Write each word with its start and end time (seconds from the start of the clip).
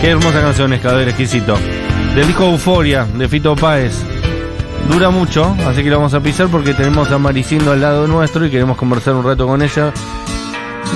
Qué 0.00 0.08
hermosa 0.10 0.40
canción 0.40 0.72
es, 0.72 0.80
Cadáver 0.80 1.08
Exquisito. 1.08 1.56
Del 2.14 2.26
disco 2.26 2.44
Euforia, 2.46 3.04
de 3.16 3.28
Fito 3.28 3.54
Páez. 3.56 3.92
Dura 4.90 5.10
mucho, 5.10 5.56
así 5.66 5.82
que 5.82 5.90
lo 5.90 5.96
vamos 5.96 6.14
a 6.14 6.20
pisar 6.20 6.48
porque 6.48 6.74
tenemos 6.74 7.10
a 7.10 7.18
Maricindo 7.18 7.72
al 7.72 7.80
lado 7.80 8.06
nuestro 8.06 8.44
y 8.44 8.50
queremos 8.50 8.76
conversar 8.76 9.14
un 9.14 9.24
rato 9.24 9.46
con 9.46 9.62
ella. 9.62 9.92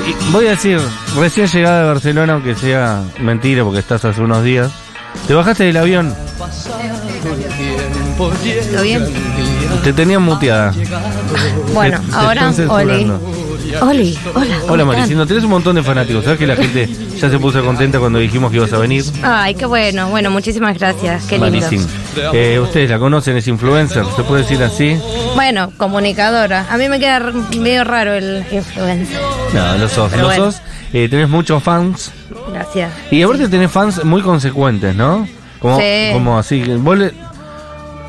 Y 0.07 0.33
voy 0.33 0.47
a 0.47 0.51
decir, 0.51 0.79
recién 1.17 1.47
llegada 1.47 1.83
de 1.83 1.87
Barcelona, 1.89 2.33
aunque 2.35 2.55
sea 2.55 3.03
mentira 3.21 3.63
porque 3.65 3.79
estás 3.79 4.05
hace 4.05 4.21
unos 4.21 4.43
días. 4.43 4.71
¿Te 5.29 5.33
bajaste 5.35 5.65
del 5.65 5.77
avión? 5.77 6.15
¿Todo 8.19 8.83
bien? 8.83 9.05
Te 9.85 9.93
tenían 9.93 10.23
muteada. 10.23 10.73
Bueno, 11.73 12.01
Te- 12.01 12.07
te 12.11 12.15
ahora, 12.17 12.51
están 12.51 12.71
Oli. 12.71 13.11
Oli, 13.81 14.17
hola. 14.35 14.55
¿cómo 14.61 14.73
Hola 14.73 14.83
están? 14.83 14.87
Maricindo, 14.87 15.27
tenés 15.27 15.45
un 15.45 15.51
montón 15.51 15.77
de 15.77 15.83
fanáticos. 15.83 16.25
¿Sabes 16.25 16.39
que 16.39 16.47
la 16.47 16.57
gente 16.57 16.89
ya 17.19 17.31
se 17.31 17.39
puso 17.39 17.65
contenta 17.65 17.99
cuando 17.99 18.19
dijimos 18.19 18.51
que 18.51 18.59
ibas 18.59 18.73
a 18.73 18.79
venir? 18.79 19.05
Ay, 19.23 19.55
qué 19.55 19.67
bueno. 19.67 20.09
Bueno, 20.11 20.31
muchísimas 20.31 20.79
gracias. 20.79 21.25
Qué 21.25 21.39
lindo. 21.39 21.67
Eh, 22.33 22.59
ustedes 22.61 22.91
la 22.91 22.99
conocen, 22.99 23.37
es 23.37 23.49
influencer, 23.49 24.05
¿se 24.17 24.23
puede 24.23 24.43
decir 24.43 24.63
así? 24.63 24.97
Bueno, 25.35 25.73
comunicadora. 25.77 26.67
A 26.71 26.77
mí 26.79 26.89
me 26.89 26.99
queda 27.01 27.21
medio 27.59 27.85
raro 27.85 28.15
el 28.15 28.45
influencer. 28.51 29.21
No, 29.53 29.77
lo 29.79 29.89
sos, 29.89 30.11
Pero 30.11 30.23
lo 30.23 30.29
bueno. 30.29 30.45
sos. 30.53 30.61
Eh, 30.93 31.09
tenés 31.09 31.29
muchos 31.29 31.63
fans. 31.63 32.13
Gracias. 32.53 32.93
Y 33.11 33.23
aparte 33.23 33.49
tenés 33.49 33.71
fans 33.71 34.05
muy 34.05 34.23
consecuentes, 34.23 34.95
¿no? 34.95 35.27
Como, 35.59 35.79
Sí. 35.81 36.11
como 36.13 36.39
así. 36.39 36.61
que 36.63 36.77
Vos 36.77 36.99
le- 36.99 37.13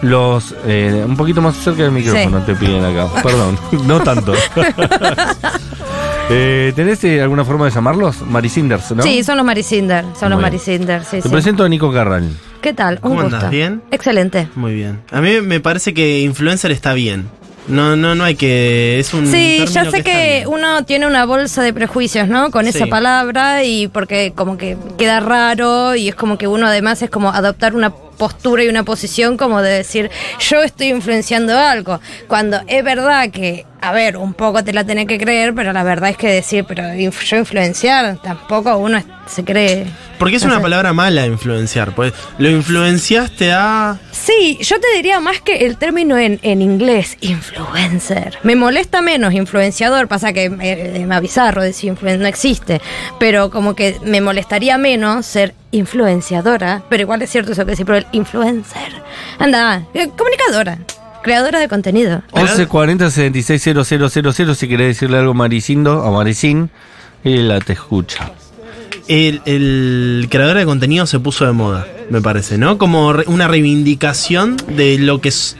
los. 0.01 0.55
eh, 0.65 1.03
un 1.05 1.15
poquito 1.17 1.41
más 1.41 1.55
cerca 1.57 1.83
del 1.83 1.91
micrófono 1.91 2.41
te 2.41 2.55
piden 2.55 2.83
acá. 2.83 3.07
Perdón, 3.23 3.57
no 3.85 3.99
tanto. 4.01 4.33
eh, 6.29 6.73
¿Tenés 6.75 7.03
eh, 7.03 7.21
alguna 7.21 7.45
forma 7.45 7.65
de 7.65 7.71
llamarlos? 7.71 8.21
Maricinders, 8.21 8.91
¿no? 8.91 9.03
Sí, 9.03 9.23
son 9.23 9.37
los 9.37 9.45
Maricinder. 9.45 10.05
Son 10.19 10.29
los 10.31 10.41
Maricinder. 10.41 11.03
Sí, 11.03 11.17
Te 11.17 11.23
sí. 11.23 11.29
presento 11.29 11.63
a 11.63 11.69
Nico 11.69 11.91
Carral. 11.91 12.29
¿Qué 12.61 12.73
tal? 12.73 12.95
Un 12.95 13.01
¿Cómo 13.01 13.21
gusto. 13.21 13.35
andás? 13.35 13.51
¿Bien? 13.51 13.81
Excelente. 13.91 14.47
Muy 14.55 14.73
bien. 14.73 15.01
A 15.11 15.21
mí 15.21 15.41
me 15.41 15.59
parece 15.59 15.93
que 15.93 16.21
influencer 16.21 16.71
está 16.71 16.93
bien. 16.93 17.29
No, 17.67 17.95
no, 17.95 18.13
no 18.13 18.23
hay 18.23 18.35
que. 18.35 18.99
Es 18.99 19.13
un. 19.13 19.25
Sí, 19.27 19.65
ya 19.67 19.89
sé 19.89 20.03
que 20.03 20.45
uno 20.47 20.83
tiene 20.85 21.07
una 21.07 21.25
bolsa 21.25 21.63
de 21.63 21.73
prejuicios, 21.73 22.27
¿no? 22.27 22.51
Con 22.51 22.67
esa 22.67 22.85
palabra 22.85 23.63
y 23.63 23.87
porque 23.87 24.33
como 24.35 24.57
que 24.57 24.77
queda 24.97 25.19
raro 25.19 25.95
y 25.95 26.09
es 26.09 26.15
como 26.15 26.37
que 26.37 26.47
uno 26.47 26.67
además 26.67 27.01
es 27.01 27.09
como 27.09 27.29
adoptar 27.29 27.75
una 27.75 27.91
postura 28.15 28.63
y 28.63 28.67
una 28.67 28.83
posición 28.83 29.37
como 29.37 29.61
de 29.61 29.71
decir 29.71 30.09
yo 30.39 30.63
estoy 30.63 30.87
influenciando 30.87 31.57
algo. 31.57 31.99
Cuando 32.27 32.59
es 32.67 32.83
verdad 32.83 33.29
que, 33.29 33.65
a 33.81 33.91
ver, 33.91 34.17
un 34.17 34.33
poco 34.33 34.63
te 34.63 34.73
la 34.73 34.83
tenés 34.83 35.07
que 35.07 35.17
creer, 35.17 35.53
pero 35.53 35.73
la 35.73 35.83
verdad 35.83 36.09
es 36.09 36.17
que 36.17 36.29
decir, 36.29 36.65
pero 36.67 36.83
yo 36.93 37.37
influenciar, 37.37 38.17
tampoco 38.21 38.77
uno 38.77 39.01
se 39.27 39.43
cree. 39.43 39.87
Porque 40.19 40.37
es 40.37 40.43
no 40.43 40.49
una 40.49 40.57
sé. 40.57 40.61
palabra 40.63 40.93
mala 40.93 41.25
influenciar. 41.25 41.93
Pues 41.93 42.13
lo 42.37 42.49
influenciaste 42.49 43.51
a. 43.51 43.99
Sí, 44.11 44.57
yo 44.61 44.79
te 44.79 44.87
diría 44.95 45.19
más 45.19 45.41
que 45.41 45.65
el 45.65 45.77
término 45.77 46.17
en, 46.17 46.39
en 46.41 46.61
inglés, 46.61 47.17
influencer. 47.21 48.37
Me 48.43 48.55
molesta 48.55 49.01
menos 49.01 49.33
influenciador, 49.33 50.07
pasa 50.07 50.31
que 50.33 50.49
me, 50.49 51.05
me 51.05 51.19
bizarro 51.19 51.61
decir 51.63 51.89
influen 51.89 52.21
no 52.21 52.27
existe, 52.27 52.81
pero 53.19 53.49
como 53.49 53.75
que 53.75 53.97
me 54.03 54.21
molestaría 54.21 54.77
menos 54.77 55.25
ser 55.25 55.53
influenciadora, 55.75 56.83
pero 56.89 57.01
igual 57.03 57.21
es 57.21 57.29
cierto 57.29 57.51
eso 57.51 57.65
que 57.65 57.71
decir, 57.71 57.85
pero 57.85 57.99
el 57.99 58.05
influencer. 58.11 58.91
Anda, 59.39 59.83
eh, 59.93 60.09
comunicadora, 60.17 60.79
creadora 61.23 61.59
de 61.59 61.67
contenido. 61.67 62.21
1140 62.33 63.09
760000 63.11 64.55
si 64.55 64.67
querés 64.67 64.87
decirle 64.95 65.17
algo 65.17 65.31
a 65.31 65.35
Maricindo, 65.35 66.03
a 66.03 66.11
Maricín, 66.11 66.69
la 67.23 67.59
te 67.59 67.73
escucha. 67.73 68.31
El, 69.07 69.41
el 69.45 70.27
creador 70.31 70.57
de 70.57 70.65
contenido 70.65 71.05
se 71.05 71.19
puso 71.19 71.45
de 71.45 71.51
moda, 71.51 71.85
me 72.09 72.21
parece, 72.21 72.57
¿no? 72.57 72.77
Como 72.79 73.13
re- 73.13 73.25
una 73.27 73.47
reivindicación 73.47 74.57
de 74.67 74.97
lo 74.97 75.21
que 75.21 75.29
es- 75.29 75.57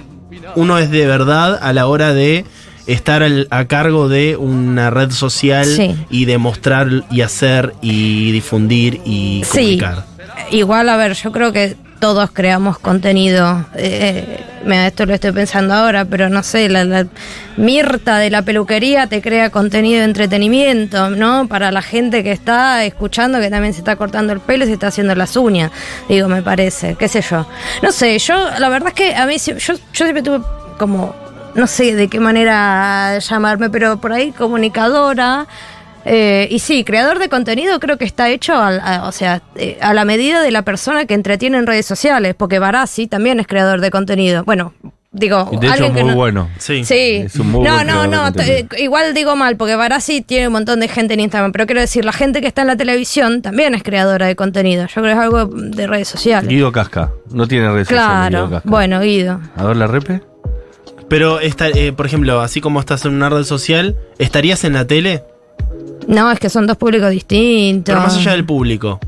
uno 0.55 0.77
es 0.79 0.89
de 0.89 1.05
verdad 1.05 1.59
a 1.61 1.71
la 1.73 1.85
hora 1.87 2.13
de 2.13 2.45
estar 2.87 3.23
al- 3.23 3.47
a 3.51 3.65
cargo 3.65 4.07
de 4.09 4.35
una 4.37 4.89
red 4.89 5.11
social 5.11 5.65
Sí. 5.65 5.95
y 6.09 6.25
demostrar 6.25 6.87
y 7.11 7.21
hacer 7.21 7.73
y 7.81 8.31
difundir 8.31 9.01
y 9.05 9.41
Sí, 9.45 9.79
comunicar. 9.79 10.05
igual, 10.51 10.89
a 10.89 10.97
ver, 10.97 11.13
yo 11.13 11.31
creo 11.31 11.51
que 11.51 11.75
todos 11.99 12.29
creamos 12.31 12.77
contenido. 12.77 13.65
Eh, 13.75 14.39
mira, 14.65 14.85
esto 14.85 15.05
lo 15.05 15.13
estoy 15.15 15.31
pensando 15.31 15.73
ahora, 15.73 16.05
pero 16.05 16.29
no 16.29 16.43
sé, 16.43 16.69
la, 16.69 16.83
la 16.83 17.07
Mirta 17.57 18.17
de 18.19 18.29
la 18.29 18.41
peluquería 18.41 19.07
te 19.07 19.21
crea 19.21 19.49
contenido 19.49 19.99
de 19.99 20.05
entretenimiento, 20.05 21.09
¿no? 21.09 21.47
Para 21.47 21.71
la 21.71 21.81
gente 21.81 22.21
que 22.21 22.33
está 22.33 22.83
escuchando, 22.83 23.39
que 23.39 23.49
también 23.49 23.73
se 23.73 23.79
está 23.79 23.95
cortando 23.95 24.33
el 24.33 24.41
pelo 24.41 24.65
y 24.65 24.67
se 24.67 24.73
está 24.73 24.87
haciendo 24.87 25.15
las 25.15 25.37
uñas, 25.37 25.71
digo, 26.09 26.27
me 26.27 26.41
parece, 26.43 26.95
qué 26.99 27.07
sé 27.07 27.21
yo. 27.21 27.47
No 27.81 27.91
sé, 27.93 28.19
yo, 28.19 28.35
la 28.59 28.67
verdad 28.69 28.89
es 28.89 28.93
que 28.95 29.15
a 29.15 29.25
mí, 29.25 29.37
yo, 29.37 29.55
yo 29.57 29.75
siempre 29.93 30.21
tuve 30.21 30.41
como, 30.77 31.15
no 31.55 31.67
sé 31.67 31.95
de 31.95 32.07
qué 32.07 32.19
manera 32.19 33.17
llamarme, 33.19 33.69
pero 33.69 33.97
por 33.99 34.13
ahí 34.13 34.31
comunicadora. 34.31 35.47
Eh, 36.07 36.47
y 36.51 36.59
sí, 36.59 36.83
creador 36.83 37.17
de 37.17 37.29
contenido 37.29 37.79
creo 37.79 37.97
que 37.97 38.05
está 38.05 38.29
hecho 38.29 38.53
al- 38.55 38.79
a, 38.79 39.07
o 39.07 39.11
sea, 39.11 39.41
eh, 39.55 39.79
a 39.81 39.91
la 39.95 40.05
medida 40.05 40.41
de 40.43 40.51
la 40.51 40.61
persona 40.61 41.05
que 41.05 41.15
entretiene 41.15 41.57
en 41.57 41.65
redes 41.65 41.87
sociales, 41.87 42.35
porque 42.37 42.59
Barassi 42.59 43.07
también 43.07 43.39
es 43.39 43.47
creador 43.47 43.81
de 43.81 43.89
contenido. 43.89 44.43
Bueno, 44.43 44.75
digo, 45.11 45.49
Y 45.51 45.57
de 45.57 45.65
hecho 45.65 45.73
alguien 45.73 45.95
que 45.95 46.01
muy 46.03 46.11
no- 46.11 46.15
bueno. 46.15 46.49
Sí. 46.59 46.85
Sí, 46.85 47.23
Es 47.25 47.35
un 47.37 47.49
muy 47.49 47.63
no, 47.63 47.73
buen 47.73 47.87
no, 47.87 48.05
no, 48.05 48.31
igual 48.77 49.15
digo 49.15 49.35
mal, 49.35 49.57
porque 49.57 49.73
Barassi 49.75 50.21
tiene 50.21 50.45
un 50.45 50.53
montón 50.53 50.79
de 50.79 50.87
gente 50.89 51.15
en 51.15 51.21
Instagram, 51.21 51.51
pero 51.51 51.65
quiero 51.65 51.81
decir, 51.81 52.05
la 52.05 52.13
gente 52.13 52.39
que 52.39 52.45
está 52.47 52.61
en 52.61 52.67
la 52.67 52.75
televisión 52.77 53.41
también 53.41 53.73
es 53.73 53.81
creadora 53.81 54.27
de 54.27 54.35
contenido. 54.35 54.85
Yo 54.85 55.01
creo 55.01 55.05
que 55.05 55.11
es 55.13 55.17
algo 55.17 55.45
de 55.45 55.87
redes 55.87 56.07
sociales. 56.07 56.47
Guido 56.47 56.71
Casca, 56.71 57.09
no 57.31 57.47
tiene 57.47 57.67
redes 57.71 57.87
sociales, 57.87 58.07
claro, 58.29 58.45
Guido 58.45 58.49
Casca. 58.57 58.69
bueno, 58.69 58.99
Guido. 59.01 59.41
A 59.57 59.63
ver 59.63 59.77
la 59.77 59.87
repe. 59.87 60.21
Pero, 61.09 61.39
esta, 61.39 61.69
eh, 61.69 61.93
por 61.93 62.05
ejemplo, 62.05 62.41
así 62.41 62.61
como 62.61 62.79
estás 62.79 63.05
en 63.05 63.13
una 63.13 63.29
red 63.29 63.43
social, 63.43 63.95
¿estarías 64.17 64.63
en 64.63 64.73
la 64.73 64.85
tele? 64.87 65.23
No, 66.07 66.31
es 66.31 66.39
que 66.39 66.49
son 66.49 66.65
dos 66.67 66.77
públicos 66.77 67.09
distintos. 67.11 67.93
Pero 67.93 68.01
más 68.05 68.15
allá 68.17 68.31
del 68.31 68.45
público. 68.45 68.99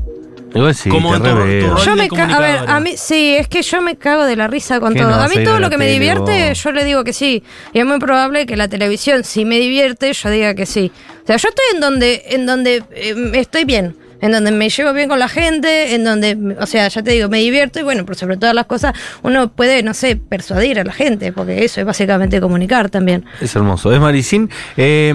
Igual 0.54 0.74
sí, 0.74 0.88
Como 0.88 1.12
te 1.12 1.28
tu- 1.28 1.34
tu 1.34 1.34
rol 1.74 1.84
Yo 1.84 1.94
me 1.96 2.08
ca- 2.08 2.24
a 2.34 2.40
ver, 2.40 2.60
a 2.70 2.80
mí 2.80 2.92
sí, 2.96 3.34
es 3.36 3.48
que 3.48 3.60
yo 3.62 3.82
me 3.82 3.96
cago 3.96 4.24
de 4.24 4.34
la 4.34 4.46
risa 4.48 4.80
con 4.80 4.94
¿Qué 4.94 5.00
todo. 5.00 5.10
no 5.10 5.16
a 5.16 5.28
mí 5.28 5.44
todo 5.44 5.56
a 5.56 5.60
lo 5.60 5.68
que 5.68 5.76
me 5.76 5.84
tele, 5.84 5.92
divierte, 5.98 6.48
vos? 6.48 6.62
yo 6.62 6.72
le 6.72 6.84
digo 6.84 7.04
que 7.04 7.12
sí. 7.12 7.42
Y 7.74 7.78
es 7.80 7.84
muy 7.84 7.98
probable 7.98 8.46
que 8.46 8.56
la 8.56 8.66
televisión, 8.66 9.24
si 9.24 9.44
me 9.44 9.58
divierte, 9.58 10.10
yo 10.12 10.30
diga 10.30 10.54
que 10.54 10.64
sí. 10.64 10.90
O 11.22 11.26
sea, 11.26 11.36
yo 11.36 11.48
estoy 11.50 11.64
en 11.74 11.80
donde, 11.80 12.22
en 12.30 12.46
donde 12.46 12.82
eh, 12.92 13.30
estoy 13.34 13.64
bien, 13.66 13.94
en 14.20 14.32
donde 14.32 14.50
me 14.50 14.68
llevo 14.68 14.92
bien 14.92 15.08
con 15.08 15.18
la 15.18 15.28
gente, 15.28 15.94
en 15.94 16.04
donde, 16.04 16.56
o 16.60 16.66
sea, 16.66 16.88
ya 16.88 17.02
te 17.02 17.12
digo, 17.12 17.28
me 17.28 17.38
divierto 17.38 17.78
y 17.78 17.82
bueno, 17.82 18.04
por 18.04 18.16
sobre 18.16 18.36
todas 18.36 18.54
las 18.54 18.66
cosas, 18.66 18.92
uno 19.22 19.48
puede, 19.50 19.82
no 19.82 19.94
sé, 19.94 20.16
persuadir 20.16 20.80
a 20.80 20.84
la 20.84 20.92
gente, 20.92 21.32
porque 21.32 21.64
eso 21.64 21.80
es 21.80 21.86
básicamente 21.86 22.40
comunicar 22.40 22.90
también. 22.90 23.24
Es 23.40 23.54
hermoso. 23.54 23.92
Es 23.92 24.00
Maricín. 24.00 24.50
Eh, 24.76 25.14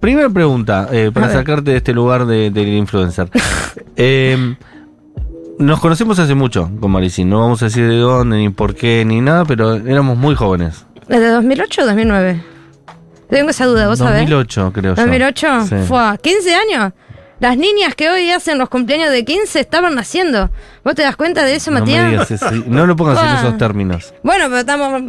primera 0.00 0.30
pregunta, 0.30 0.88
eh, 0.92 1.10
para 1.12 1.32
sacarte 1.32 1.72
de 1.72 1.76
este 1.78 1.92
lugar 1.92 2.26
de- 2.26 2.50
del 2.50 2.68
influencer. 2.68 3.28
Eh, 3.96 4.56
nos 5.58 5.78
conocemos 5.80 6.18
hace 6.18 6.34
mucho 6.34 6.68
con 6.80 6.90
Maricín. 6.90 7.28
No 7.30 7.40
vamos 7.40 7.62
a 7.62 7.66
decir 7.66 7.86
de 7.88 7.96
dónde, 7.96 8.36
ni 8.38 8.48
por 8.48 8.74
qué, 8.74 9.04
ni 9.04 9.20
nada, 9.20 9.44
pero 9.44 9.74
éramos 9.74 10.16
muy 10.18 10.34
jóvenes. 10.34 10.84
¿Desde 11.08 11.28
2008 11.28 11.82
o 11.82 11.86
2009? 11.86 12.40
Tengo 13.30 13.50
esa 13.50 13.66
duda, 13.66 13.86
¿vos 13.88 13.98
sabés? 13.98 14.22
2008, 14.28 14.72
creo 14.74 14.94
yo. 14.94 15.02
¿2008? 15.04 15.68
Sí. 15.68 15.74
Fue 15.86 15.98
a 15.98 16.16
15 16.20 16.54
años. 16.54 16.92
Las 17.44 17.58
niñas 17.58 17.94
que 17.94 18.08
hoy 18.08 18.30
hacen 18.30 18.56
los 18.56 18.70
cumpleaños 18.70 19.10
de 19.10 19.22
15 19.22 19.60
estaban 19.60 19.94
naciendo. 19.94 20.48
¿Vos 20.82 20.94
te 20.94 21.02
das 21.02 21.14
cuenta 21.14 21.44
de 21.44 21.56
eso, 21.56 21.70
No, 21.70 21.74
me 21.74 21.80
Matías? 21.80 22.10
digas 22.10 22.30
eso. 22.30 22.50
no 22.68 22.86
lo 22.86 22.96
pongas 22.96 23.22
en 23.22 23.36
esos 23.36 23.58
términos. 23.58 24.14
Bueno, 24.22 24.46
pero 24.46 24.60
estamos 24.60 25.02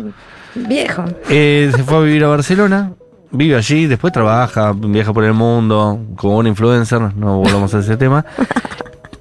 viejos. 0.54 1.12
Eh, 1.30 1.72
se 1.74 1.82
fue 1.86 1.96
a 1.96 2.00
vivir 2.02 2.26
a 2.26 2.28
Barcelona, 2.28 2.92
vive 3.32 3.56
allí, 3.56 3.88
después 3.88 4.12
trabaja, 4.12 4.74
viaja 4.76 5.14
por 5.14 5.24
el 5.24 5.32
mundo, 5.32 5.98
como 6.18 6.36
un 6.40 6.48
influencer, 6.48 7.00
no 7.16 7.38
volvamos 7.38 7.74
a 7.74 7.80
ese 7.80 7.96
tema. 7.96 8.26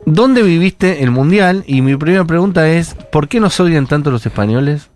¿Dónde 0.07 0.43
viviste 0.43 1.05
el 1.05 1.13
mundial? 1.13 1.63
Y 1.69 1.83
mi 1.83 1.95
primera 1.95 2.25
pregunta 2.25 2.69
es, 2.69 2.95
¿por 3.13 3.29
qué 3.29 3.39
nos 3.39 3.61
odian 3.61 3.87
tanto 3.87 4.11
los 4.11 4.27
españoles? 4.27 4.91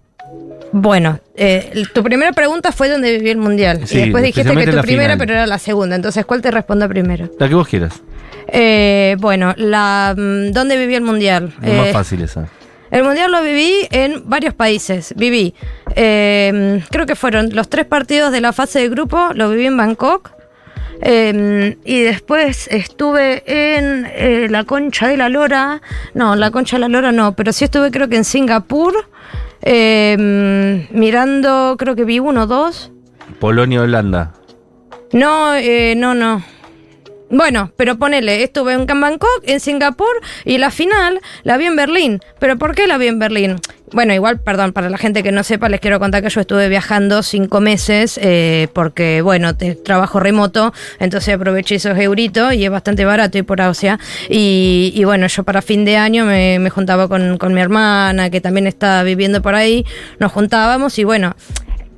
Bueno, 0.72 1.18
eh, 1.34 1.72
tu 1.94 2.02
primera 2.02 2.32
pregunta 2.32 2.72
fue 2.72 2.88
dónde 2.90 3.12
viví 3.12 3.30
el 3.30 3.38
mundial. 3.38 3.86
Sí, 3.86 3.98
y 3.98 4.00
después 4.02 4.22
dijiste 4.22 4.54
que 4.54 4.66
tu 4.66 4.80
primera, 4.82 5.14
final. 5.14 5.18
pero 5.18 5.32
era 5.32 5.46
la 5.46 5.58
segunda. 5.58 5.96
Entonces, 5.96 6.24
¿cuál 6.26 6.42
te 6.42 6.50
respondo 6.50 6.88
primero? 6.88 7.30
La 7.38 7.48
que 7.48 7.54
vos 7.54 7.66
quieras, 7.68 8.02
Eh, 8.48 9.16
bueno, 9.18 9.54
la, 9.56 10.14
mm, 10.16 10.52
¿dónde 10.52 10.76
viví 10.78 10.94
el 10.94 11.02
mundial? 11.02 11.52
es 11.62 11.74
más 11.76 11.86
Eh, 11.88 11.92
fácil 11.92 12.22
esa. 12.22 12.48
El 12.90 13.04
mundial 13.04 13.30
lo 13.30 13.42
viví 13.42 13.86
en 13.90 14.28
varios 14.28 14.54
países. 14.54 15.12
Viví, 15.16 15.54
eh, 15.94 16.80
creo 16.90 17.04
que 17.04 17.14
fueron 17.16 17.50
los 17.54 17.68
tres 17.68 17.84
partidos 17.84 18.32
de 18.32 18.40
la 18.40 18.52
fase 18.54 18.78
de 18.80 18.88
grupo, 18.88 19.30
lo 19.34 19.50
viví 19.50 19.66
en 19.66 19.76
Bangkok. 19.76 20.30
eh, 21.00 21.76
y 21.84 22.00
después 22.00 22.66
estuve 22.72 23.44
en 23.46 24.04
eh, 24.12 24.48
la 24.50 24.64
Concha 24.64 25.06
de 25.06 25.16
la 25.16 25.28
Lora. 25.28 25.80
No, 26.14 26.34
la 26.34 26.50
Concha 26.50 26.76
de 26.76 26.80
la 26.80 26.88
Lora 26.88 27.12
no, 27.12 27.36
pero 27.36 27.52
sí 27.52 27.64
estuve 27.64 27.90
creo 27.92 28.08
que 28.08 28.16
en 28.16 28.24
Singapur. 28.24 28.94
Eh, 29.62 30.86
mirando, 30.90 31.76
creo 31.78 31.96
que 31.96 32.04
vi 32.04 32.18
uno 32.18 32.42
o 32.42 32.46
dos. 32.46 32.92
Polonia, 33.40 33.82
Holanda. 33.82 34.34
No, 35.12 35.54
eh, 35.54 35.94
no, 35.96 36.14
no. 36.14 36.42
Bueno, 37.30 37.72
pero 37.76 37.98
ponele, 37.98 38.42
estuve 38.42 38.72
en 38.72 38.86
Bangkok, 38.86 39.42
en 39.42 39.60
Singapur 39.60 40.20
y 40.44 40.58
la 40.58 40.70
final 40.70 41.20
la 41.42 41.58
vi 41.58 41.66
en 41.66 41.76
Berlín. 41.76 42.20
¿Pero 42.38 42.56
por 42.56 42.74
qué 42.74 42.86
la 42.86 42.96
vi 42.96 43.08
en 43.08 43.18
Berlín? 43.18 43.56
Bueno, 43.92 44.12
igual, 44.12 44.40
perdón, 44.40 44.72
para 44.72 44.90
la 44.90 44.98
gente 44.98 45.22
que 45.22 45.32
no 45.32 45.42
sepa, 45.42 45.68
les 45.68 45.80
quiero 45.80 45.98
contar 45.98 46.22
que 46.22 46.28
yo 46.28 46.40
estuve 46.40 46.68
viajando 46.68 47.22
cinco 47.22 47.60
meses 47.60 48.18
eh, 48.22 48.68
porque, 48.74 49.22
bueno, 49.22 49.56
trabajo 49.56 50.20
remoto, 50.20 50.74
entonces 50.98 51.34
aproveché 51.34 51.76
esos 51.76 51.96
euritos 51.98 52.52
y 52.52 52.64
es 52.64 52.70
bastante 52.70 53.04
barato 53.04 53.38
ir 53.38 53.46
por 53.46 53.62
Asia. 53.62 53.98
Y, 54.28 54.92
y 54.94 55.04
bueno, 55.04 55.26
yo 55.26 55.42
para 55.42 55.62
fin 55.62 55.84
de 55.84 55.96
año 55.96 56.26
me, 56.26 56.58
me 56.58 56.70
juntaba 56.70 57.08
con, 57.08 57.38
con 57.38 57.54
mi 57.54 57.60
hermana, 57.60 58.28
que 58.28 58.40
también 58.40 58.66
está 58.66 59.02
viviendo 59.02 59.40
por 59.40 59.54
ahí, 59.54 59.86
nos 60.18 60.32
juntábamos 60.32 60.98
y 60.98 61.04
bueno, 61.04 61.34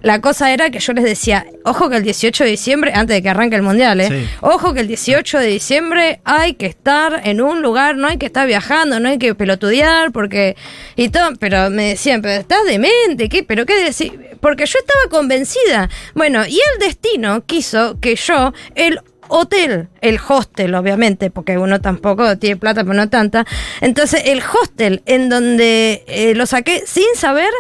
la 0.03 0.21
cosa 0.21 0.53
era 0.53 0.71
que 0.71 0.81
yo 0.81 0.93
les 0.93 1.05
decía, 1.05 1.47
ojo 1.65 1.91
que 1.91 1.97
el 1.97 2.03
18 2.03 2.45
de 2.45 2.51
diciembre, 2.51 2.93
antes 2.95 3.17
de 3.17 3.23
que 3.23 3.29
arranque 3.29 3.57
el 3.57 3.63
mundial, 3.63 4.01
¿eh? 4.01 4.09
Sí. 4.09 4.29
ojo 4.41 4.75
que 4.75 4.81
el 4.81 4.89
18 4.89 5.39
de 5.39 5.47
diciembre 5.47 6.21
hay 6.25 6.55
que 6.55 6.67
estar 6.67 7.21
en 7.25 7.41
un 7.41 7.63
lugar, 7.63 7.97
no 7.97 8.09
hay 8.09 8.19
que 8.19 8.27
estar 8.27 8.47
viajando, 8.47 9.01
no 9.01 9.09
hay 9.09 9.19
que 9.19 9.35
pelotudear, 9.35 10.13
porque. 10.13 10.57
Y 10.97 11.09
todo, 11.09 11.31
pero 11.39 11.71
me 11.71 11.89
decían, 11.89 12.23
pero 12.23 12.41
estás 12.41 12.65
demente, 12.65 13.29
¿qué? 13.29 13.43
¿Pero 13.43 13.67
qué 13.67 13.83
decir? 13.83 14.37
Porque 14.41 14.67
yo 14.67 14.79
estaba 14.79 15.11
convencida. 15.11 15.89
Bueno, 16.15 16.47
y 16.47 16.59
el 16.73 16.79
destino 16.81 17.45
quiso 17.47 17.99
que 18.01 18.17
yo, 18.17 18.53
el 18.75 19.01
hotel, 19.31 19.89
el 20.01 20.19
hostel, 20.29 20.75
obviamente, 20.75 21.31
porque 21.31 21.57
uno 21.57 21.81
tampoco 21.81 22.37
tiene 22.39 22.57
plata, 22.57 22.83
pero 22.83 22.95
no 22.95 23.09
tanta. 23.09 23.47
Entonces, 23.81 24.23
el 24.27 24.43
hostel 24.43 25.03
en 25.07 25.29
donde 25.29 26.05
eh, 26.07 26.35
lo 26.35 26.47
saqué 26.47 26.83
sin 26.87 27.07
saber. 27.17 27.51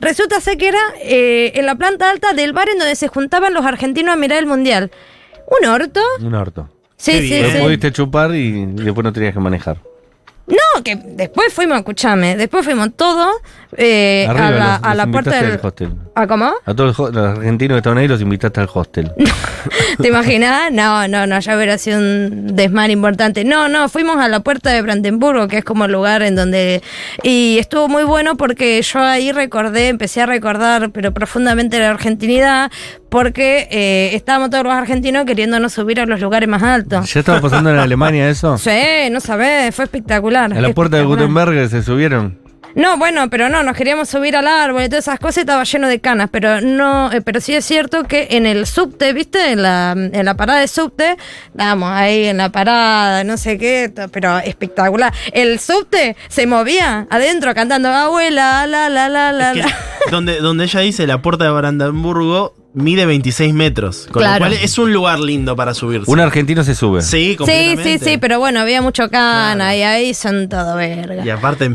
Resulta 0.00 0.40
ser 0.40 0.56
que 0.58 0.68
era 0.68 0.78
eh, 1.02 1.52
en 1.54 1.66
la 1.66 1.74
planta 1.74 2.10
alta 2.10 2.32
del 2.32 2.52
bar 2.52 2.68
en 2.68 2.78
donde 2.78 2.94
se 2.94 3.08
juntaban 3.08 3.52
los 3.54 3.64
argentinos 3.64 4.12
a 4.12 4.16
mirar 4.16 4.38
el 4.38 4.46
mundial. 4.46 4.90
¿Un 5.60 5.68
orto? 5.68 6.00
Un 6.20 6.34
orto. 6.34 6.68
Sí, 6.96 7.12
Qué 7.12 7.20
sí, 7.22 7.28
bien. 7.28 7.52
Sí. 7.52 7.58
pudiste 7.62 7.92
chupar 7.92 8.34
y 8.34 8.66
después 8.66 9.04
no 9.04 9.12
tenías 9.12 9.34
que 9.34 9.40
manejar. 9.40 9.78
No, 10.46 10.82
que 10.82 10.96
después 10.96 11.52
fuimos, 11.52 11.78
escuchame, 11.78 12.36
después 12.36 12.64
fuimos 12.64 12.94
todos 12.96 13.30
eh, 13.76 14.26
a 14.28 14.32
la, 14.32 14.50
los- 14.50 14.84
a 14.84 14.94
la 14.94 15.04
los 15.04 15.12
puerta 15.12 15.42
del... 15.42 15.60
hostel. 15.62 15.92
¿A 16.14 16.26
cómo? 16.26 16.52
A 16.64 16.74
todos 16.74 16.98
los, 16.98 17.16
argentinos 17.16 17.74
que 17.76 17.78
estaban 17.78 17.98
ahí 17.98 18.08
los 18.08 18.20
invitaste 18.20 18.60
al 18.60 18.68
hostel. 18.72 19.12
¿Te 20.00 20.08
imaginas? 20.08 20.72
No, 20.72 21.06
no, 21.06 21.26
no, 21.26 21.38
ya 21.38 21.56
hubiera 21.56 21.78
sido 21.78 21.98
un 21.98 22.56
desmán 22.56 22.90
importante. 22.90 23.44
No, 23.44 23.68
no, 23.68 23.88
fuimos 23.88 24.16
a 24.18 24.28
la 24.28 24.40
puerta 24.40 24.70
de 24.70 24.82
Brandenburgo, 24.82 25.48
que 25.48 25.58
es 25.58 25.64
como 25.64 25.84
el 25.84 25.92
lugar 25.92 26.22
en 26.22 26.34
donde... 26.34 26.82
Y 27.22 27.58
estuvo 27.58 27.88
muy 27.88 28.04
bueno 28.04 28.36
porque 28.36 28.80
yo 28.82 29.00
ahí 29.00 29.32
recordé, 29.32 29.88
empecé 29.88 30.22
a 30.22 30.26
recordar, 30.26 30.90
pero 30.90 31.12
profundamente 31.12 31.78
la 31.78 31.90
argentinidad, 31.90 32.70
porque 33.08 33.68
eh, 33.70 34.10
estábamos 34.14 34.50
todos 34.50 34.64
los 34.64 34.72
argentinos 34.72 35.24
queriéndonos 35.24 35.72
subir 35.72 36.00
a 36.00 36.06
los 36.06 36.20
lugares 36.20 36.48
más 36.48 36.62
altos. 36.62 37.12
¿Ya 37.12 37.20
estaba 37.20 37.40
pasando 37.40 37.70
en 37.70 37.76
Alemania 37.78 38.28
eso? 38.28 38.58
Sí, 38.58 38.70
no 39.10 39.20
sabés, 39.20 39.74
fue 39.74 39.84
espectacular. 39.84 40.52
A 40.52 40.60
la 40.60 40.72
puerta 40.72 40.96
de. 40.96 41.04
Gutenberg 41.04 41.68
se 41.68 41.82
subieron. 41.82 42.38
No, 42.74 42.96
bueno, 42.96 43.28
pero 43.30 43.48
no, 43.48 43.62
nos 43.62 43.76
queríamos 43.76 44.08
subir 44.08 44.36
al 44.36 44.46
árbol 44.46 44.82
y 44.84 44.88
todas 44.88 45.04
esas 45.04 45.18
cosas 45.18 45.38
y 45.38 45.40
estaba 45.40 45.64
lleno 45.64 45.88
de 45.88 46.00
canas, 46.00 46.28
pero 46.30 46.60
no, 46.60 47.10
eh, 47.12 47.20
pero 47.20 47.40
sí 47.40 47.54
es 47.54 47.64
cierto 47.64 48.04
que 48.04 48.28
en 48.30 48.46
el 48.46 48.66
subte, 48.66 49.12
¿viste? 49.12 49.52
En 49.52 49.62
la, 49.62 49.92
en 49.96 50.24
la 50.24 50.34
parada 50.36 50.60
de 50.60 50.68
subte, 50.68 51.16
estábamos 51.50 51.90
ahí 51.90 52.26
en 52.26 52.36
la 52.36 52.50
parada, 52.50 53.24
no 53.24 53.36
sé 53.36 53.58
qué, 53.58 53.92
pero 54.12 54.38
espectacular. 54.38 55.12
El 55.32 55.58
subte 55.58 56.16
se 56.28 56.46
movía 56.46 57.06
adentro 57.10 57.54
cantando 57.54 57.88
abuela, 57.88 58.66
la, 58.66 58.88
la, 58.88 59.08
la, 59.08 59.32
la, 59.32 59.50
Es 59.52 59.56
que 59.56 59.62
la. 59.68 59.76
donde, 60.10 60.40
donde 60.40 60.64
ella 60.64 60.80
dice 60.80 61.06
la 61.06 61.20
puerta 61.22 61.44
de 61.44 61.50
Brandenburgo 61.50 62.54
mide 62.74 63.06
26 63.06 63.54
metros. 63.54 64.06
Con 64.10 64.22
Claro. 64.22 64.44
lo 64.44 64.50
cual 64.50 64.62
es 64.62 64.78
un 64.78 64.92
lugar 64.92 65.18
lindo 65.18 65.56
para 65.56 65.74
subirse. 65.74 66.08
Un 66.10 66.20
argentino 66.20 66.62
se 66.62 66.74
sube. 66.76 67.02
Sí, 67.02 67.30
Sí, 67.30 67.36
completamente. 67.36 67.98
sí, 67.98 68.04
sí, 68.12 68.18
pero 68.18 68.38
bueno, 68.38 68.60
había 68.60 68.82
mucho 68.82 69.08
cana 69.10 69.54
Claro. 69.56 69.76
y 69.78 69.82
ahí 69.82 70.14
son 70.14 70.48
todo 70.48 70.76
verga. 70.76 71.24
Y 71.24 71.30
aparte 71.30 71.72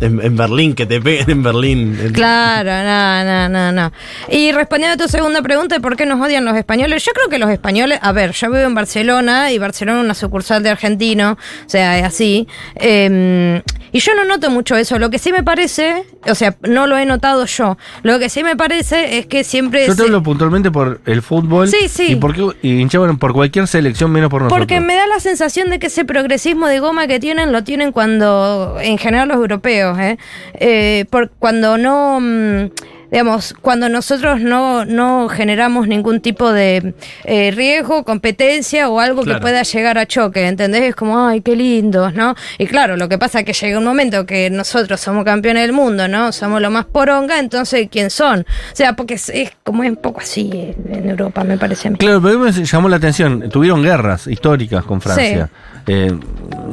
en, 0.00 0.36
Berlín, 0.36 0.74
que 0.74 0.86
te 0.86 1.00
peguen 1.00 1.30
en 1.30 1.42
Berlín. 1.42 1.98
Claro, 2.12 2.70
no, 2.70 3.24
no, 3.24 3.48
no, 3.48 3.72
no. 3.72 3.92
Y 4.30 4.52
respondiendo 4.52 5.02
a 5.02 5.06
tu 5.06 5.10
segunda 5.10 5.42
pregunta, 5.42 5.74
¿de 5.76 5.80
por 5.80 5.96
qué 5.96 6.06
nos 6.06 6.20
odian 6.20 6.44
los 6.44 6.56
españoles? 6.56 7.04
Yo 7.04 7.12
creo 7.12 7.28
que 7.28 7.38
los 7.38 7.50
españoles, 7.50 7.98
a 8.02 8.12
ver, 8.12 8.32
yo 8.32 8.48
vivo 8.50 8.62
en 8.64 8.74
Barcelona 8.74 9.50
y 9.52 9.58
Barcelona 9.58 9.98
es 10.00 10.04
una 10.04 10.14
sucursal 10.14 10.62
de 10.62 10.70
argentino, 10.70 11.32
o 11.32 11.68
sea, 11.68 11.98
es 11.98 12.04
así. 12.04 12.46
eh, 12.76 13.62
y 13.92 13.98
yo 13.98 14.14
no 14.14 14.24
noto 14.24 14.50
mucho 14.50 14.76
eso. 14.76 15.00
Lo 15.00 15.10
que 15.10 15.18
sí 15.18 15.32
me 15.32 15.42
parece, 15.42 16.04
o 16.28 16.34
sea, 16.36 16.54
no 16.62 16.86
lo 16.86 16.96
he 16.96 17.04
notado 17.06 17.44
yo. 17.46 17.76
Lo 18.04 18.20
que 18.20 18.28
sí 18.28 18.44
me 18.44 18.54
parece 18.54 19.18
es 19.18 19.26
que 19.26 19.42
siempre. 19.42 19.80
Yo 19.84 19.92
te 19.94 19.96
se- 19.96 20.02
hablo 20.04 20.22
puntualmente 20.22 20.70
por 20.70 21.00
el 21.06 21.22
fútbol. 21.22 21.66
Sí, 21.66 21.88
sí. 21.88 22.12
Y, 22.12 22.14
por 22.14 22.32
qué- 22.32 22.56
y 22.62 22.80
hinchaban 22.80 23.18
por 23.18 23.32
cualquier 23.32 23.66
selección 23.66 24.12
menos 24.12 24.30
por 24.30 24.42
nosotros. 24.42 24.60
Porque 24.60 24.78
me 24.80 24.94
da 24.94 25.08
la 25.08 25.18
sensación 25.18 25.70
de 25.70 25.80
que 25.80 25.88
ese 25.88 26.04
progresismo 26.04 26.68
de 26.68 26.78
goma 26.78 27.08
que 27.08 27.18
tienen 27.18 27.50
lo 27.50 27.64
tienen 27.64 27.90
cuando, 27.90 28.76
en 28.80 28.96
general 28.96 29.26
los 29.26 29.38
europeos, 29.38 29.89
¿eh? 29.98 30.18
Eh, 30.54 31.04
por, 31.10 31.30
cuando 31.30 31.78
no, 31.78 32.18
mm, 32.20 32.70
digamos, 33.10 33.54
cuando 33.60 33.88
nosotros 33.88 34.40
no, 34.40 34.84
no 34.84 35.28
generamos 35.28 35.88
ningún 35.88 36.20
tipo 36.20 36.52
de 36.52 36.94
eh, 37.24 37.50
riesgo, 37.50 38.04
competencia 38.04 38.88
o 38.88 39.00
algo 39.00 39.22
Claro. 39.22 39.40
que 39.40 39.42
pueda 39.42 39.62
llegar 39.64 39.98
a 39.98 40.06
choque, 40.06 40.46
¿entendés? 40.46 40.82
Es 40.82 40.94
como, 40.94 41.26
ay, 41.26 41.40
qué 41.40 41.56
lindos, 41.56 42.14
¿no? 42.14 42.36
Y 42.58 42.66
claro, 42.66 42.96
lo 42.96 43.08
que 43.08 43.18
pasa 43.18 43.40
es 43.40 43.44
que 43.44 43.52
llega 43.52 43.78
un 43.78 43.84
momento 43.84 44.26
que 44.26 44.48
nosotros 44.50 45.00
somos 45.00 45.24
campeones 45.24 45.62
del 45.64 45.72
mundo, 45.72 46.06
¿no? 46.06 46.30
Somos 46.30 46.62
lo 46.62 46.70
más 46.70 46.84
poronga, 46.84 47.40
entonces, 47.40 47.88
¿quién 47.90 48.10
son? 48.10 48.40
O 48.40 48.76
sea, 48.76 48.94
porque 48.94 49.14
es, 49.14 49.28
es 49.30 49.50
como 49.64 49.82
es 49.82 49.90
un 49.90 49.96
poco 49.96 50.20
así 50.20 50.48
en 50.88 51.10
Europa, 51.10 51.42
me 51.42 51.58
parece 51.58 51.88
a 51.88 51.90
mí. 51.90 51.96
Claro, 51.98 52.22
pero 52.22 52.38
me 52.38 52.52
llamó 52.52 52.88
la 52.88 52.96
atención. 52.96 53.48
Tuvieron 53.50 53.82
guerras 53.82 54.28
históricas 54.28 54.84
con 54.84 55.00
Francia. 55.00 55.50
Eh, 55.86 56.12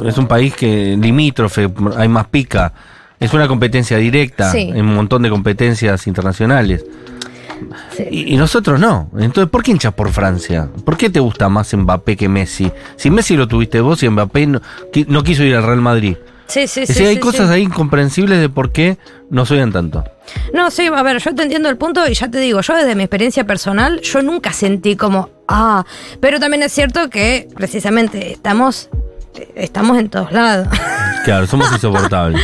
es 0.06 0.18
un 0.20 0.28
país 0.28 0.54
que 0.54 0.96
limítrofe, 1.00 1.68
hay 1.96 2.08
más 2.08 2.28
pica. 2.28 2.72
Es 3.20 3.34
una 3.34 3.48
competencia 3.48 3.98
directa 3.98 4.52
Sí. 4.52 4.72
en 4.74 4.86
un 4.86 4.96
montón 4.96 5.22
de 5.24 5.30
competencias 5.30 6.06
internacionales. 6.08 6.86
Sí. 7.96 8.04
Y, 8.12 8.34
y 8.36 8.38
nosotros 8.38 8.80
no. 8.80 9.10
Entonces, 9.18 9.50
¿por 9.50 9.64
qué 9.64 9.72
hinchas 9.72 9.94
por 9.94 10.12
Francia? 10.12 10.68
¿Por 10.86 10.96
qué 10.98 11.10
te 11.10 11.20
gusta 11.20 11.50
más 11.50 11.74
Mbappé 11.74 12.16
que 12.16 12.30
Messi? 12.30 12.72
Si 12.96 13.10
Messi 13.10 13.36
lo 13.36 13.48
tuviste 13.48 13.82
vos 13.82 14.04
y 14.04 14.10
Mbappé 14.10 14.46
no, 14.48 14.62
qui- 14.94 15.08
no 15.08 15.24
quiso 15.24 15.44
ir 15.44 15.56
al 15.56 15.64
Real 15.64 15.82
Madrid. 15.82 16.18
Sí, 16.46 16.68
sí, 16.68 16.82
Es 16.82 16.88
sí. 16.90 16.94
decir, 16.94 17.08
hay 17.08 17.20
cosas 17.20 17.50
ahí 17.50 17.64
incomprensibles 17.64 18.40
de 18.40 18.48
por 18.50 18.72
qué 18.72 18.98
nos 19.32 19.50
odian 19.52 19.72
tanto. 19.74 20.04
No, 20.54 20.70
sí, 20.72 20.86
a 20.88 21.04
ver, 21.04 21.18
yo 21.18 21.34
te 21.36 21.44
entiendo 21.44 21.68
el 21.68 21.78
punto 21.78 22.08
y 22.08 22.14
ya 22.14 22.30
te 22.30 22.38
digo, 22.40 22.62
yo 22.62 22.74
desde 22.76 22.96
mi 22.96 23.04
experiencia 23.04 23.46
personal, 23.46 24.00
yo 24.02 24.22
nunca 24.22 24.54
sentí 24.54 24.96
como, 24.96 25.30
ah, 25.48 25.84
pero 26.22 26.40
también 26.40 26.64
es 26.64 26.72
cierto 26.72 27.10
que 27.10 27.50
precisamente 27.56 28.32
estamos, 28.32 28.90
estamos 29.56 29.98
en 29.98 30.10
todos 30.10 30.32
lados. 30.32 30.68
Claro, 31.26 31.48
somos 31.48 31.70
insoportables. 31.74 32.42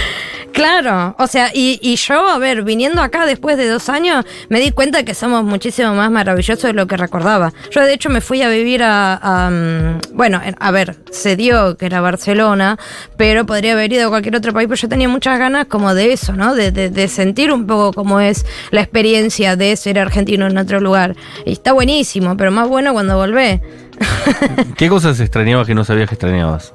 Claro, 0.54 1.16
o 1.18 1.26
sea, 1.28 1.50
y, 1.54 1.80
y 1.82 1.96
yo, 1.96 2.28
a 2.30 2.38
ver, 2.38 2.64
viniendo 2.64 3.02
acá 3.02 3.26
después 3.26 3.58
de 3.58 3.68
dos 3.68 3.90
años, 3.90 4.24
me 4.50 4.60
di 4.60 4.70
cuenta 4.72 5.04
que 5.04 5.16
somos 5.16 5.44
muchísimo 5.44 5.96
más 5.96 6.12
maravillosos 6.12 6.62
de 6.64 6.74
lo 6.74 6.86
que 6.86 6.96
recordaba. 6.96 7.52
Yo, 7.72 7.82
de 7.82 7.92
hecho, 7.92 8.10
me 8.12 8.22
fui 8.22 8.44
a 8.44 8.50
vivir 8.50 8.82
a, 8.84 9.50
mm, 9.52 10.16
bueno, 10.16 10.40
en- 10.46 10.56
a 10.60 10.70
ver, 10.70 10.96
se 11.12 11.36
dio 11.36 11.76
que 11.76 11.88
era 11.88 12.02
Barcelona, 12.02 12.78
pero 13.18 13.48
podría 13.48 13.74
haber 13.74 13.92
ido 13.92 14.06
a 14.06 14.10
cualquier 14.10 14.36
otro 14.36 14.54
país, 14.54 14.68
pero 14.70 14.80
yo 14.80 14.88
tenía 14.88 15.10
muchas 15.10 15.40
ganas 15.40 15.66
como 15.66 15.96
de 15.96 16.14
eso, 16.14 16.34
¿no? 16.34 16.54
De, 16.54 16.72
de- 16.72 16.92
de 16.92 17.08
sentir 17.08 17.52
un 17.52 17.66
poco 17.66 17.92
cómo 17.92 18.20
es 18.20 18.46
la 18.70 18.82
experiencia 18.82 19.56
de 19.56 19.76
ser 19.76 19.98
argentino 19.98 20.46
en 20.46 20.58
otro 20.60 20.80
lugar. 20.80 21.16
Y 21.48 21.54
está 21.54 21.74
buenísimo, 21.74 22.38
pero 22.38 22.52
más 22.52 22.68
bueno 22.68 22.94
cuando 22.94 23.18
volvé. 23.18 23.60
¿Qué 24.78 24.88
cosas 24.88 25.20
extrañabas 25.20 25.66
que 25.66 25.74
no 25.76 25.84
sabías 25.84 26.08
que 26.10 26.16
extrañabas? 26.16 26.74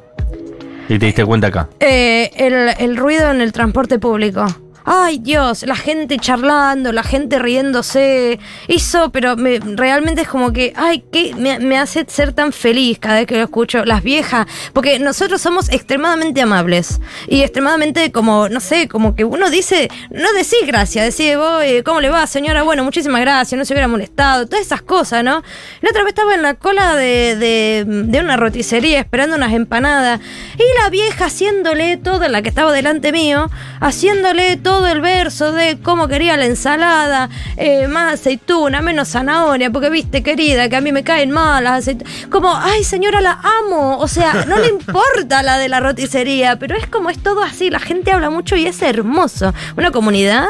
Y 0.89 0.99
te 0.99 1.07
diste 1.07 1.25
cuenta 1.25 1.49
acá. 1.49 1.69
Eh, 1.81 2.31
el, 2.37 2.71
el 2.79 2.97
ruido 2.97 3.31
en 3.31 3.41
el 3.41 3.53
transporte 3.53 3.99
público. 3.99 4.47
Ay, 4.91 5.19
Dios, 5.19 5.65
la 5.65 5.77
gente 5.77 6.17
charlando, 6.17 6.93
la 6.93 7.03
gente 7.03 7.39
riéndose. 7.39 8.41
Eso, 8.69 9.11
pero 9.11 9.37
me, 9.37 9.61
realmente 9.61 10.23
es 10.23 10.29
como 10.29 10.51
que, 10.51 10.73
ay, 10.77 11.05
que 11.13 11.35
me, 11.35 11.79
hace 11.79 12.07
ser 12.09 12.33
tan 12.33 12.55
feliz 12.55 12.99
cada 12.99 13.17
vez 13.17 13.27
que 13.27 13.37
lo 13.37 13.43
escucho. 13.43 13.85
Las 13.85 14.03
viejas, 14.03 14.47
porque 14.73 14.99
nosotros 14.99 15.43
somos 15.43 15.69
extremadamente 15.69 16.41
amables 16.41 17.01
y 17.27 17.43
extremadamente 17.43 18.11
como, 18.13 18.49
no 18.49 18.61
sé, 18.61 18.89
como 18.89 19.15
que 19.15 19.27
uno 19.27 19.51
dice, 19.51 19.91
no 20.09 20.33
decís 20.33 20.67
gracias, 20.67 21.19
decís, 21.19 21.37
vos, 21.37 21.63
¿cómo 21.85 22.01
le 22.01 22.09
va, 22.09 22.27
señora? 22.27 22.63
Bueno, 22.63 22.83
muchísimas 22.83 23.21
gracias, 23.21 23.59
no 23.59 23.67
se 23.67 23.75
hubiera 23.75 23.89
molestado, 23.89 24.47
todas 24.47 24.65
esas 24.65 24.81
cosas, 24.81 25.23
¿no? 25.23 25.43
La 25.83 25.91
otra 25.91 26.03
vez 26.03 26.13
estaba 26.13 26.35
en 26.35 26.41
la 26.41 26.55
cola 26.55 26.97
de, 26.97 27.37
de, 27.37 28.21
una 28.21 28.39
roticería 28.39 29.01
esperando 29.01 29.37
unas 29.37 29.53
empanadas 29.53 30.19
y 30.57 30.83
la 30.83 30.89
vieja 30.89 31.27
haciéndole 31.27 31.99
toda 31.99 32.31
la 32.31 32.41
que 32.41 32.49
estaba 32.49 32.73
delante 32.73 33.13
mío, 33.13 33.51
haciéndole 33.81 34.57
todo 34.57 34.78
el 34.87 35.01
verso 35.01 35.53
de 35.53 35.79
cómo 35.83 36.09
quería 36.09 36.37
la 36.37 36.47
ensalada, 36.47 37.29
eh, 37.57 37.89
más 37.89 38.15
aceituna, 38.15 38.81
menos 38.81 39.09
zanahoria, 39.09 39.71
porque 39.71 39.91
viste, 39.91 40.23
querida, 40.23 40.69
que 40.69 40.77
a 40.77 40.81
mí 40.81 40.93
me 40.93 41.05
caen 41.05 41.31
mal 41.31 41.65
las 41.65 41.81
aceitunas. 41.81 42.13
Como, 42.31 42.55
ay, 42.55 42.85
señora, 42.85 43.21
la 43.21 43.39
amo. 43.63 43.99
O 43.99 44.09
sea, 44.09 44.45
no 44.47 44.59
le 44.59 44.69
importa 44.79 45.43
la 45.43 45.59
de 45.59 45.69
la 45.69 45.81
roticería, 45.81 46.59
pero 46.59 46.77
es 46.77 46.87
como 46.87 47.11
es 47.11 47.19
todo 47.19 47.43
así, 47.43 47.71
la 47.71 47.81
gente 47.81 48.13
habla 48.13 48.31
mucho 48.31 48.57
y 48.57 48.67
es 48.67 48.81
hermoso. 48.83 49.53
Una 49.77 49.91
comunidad 49.91 50.47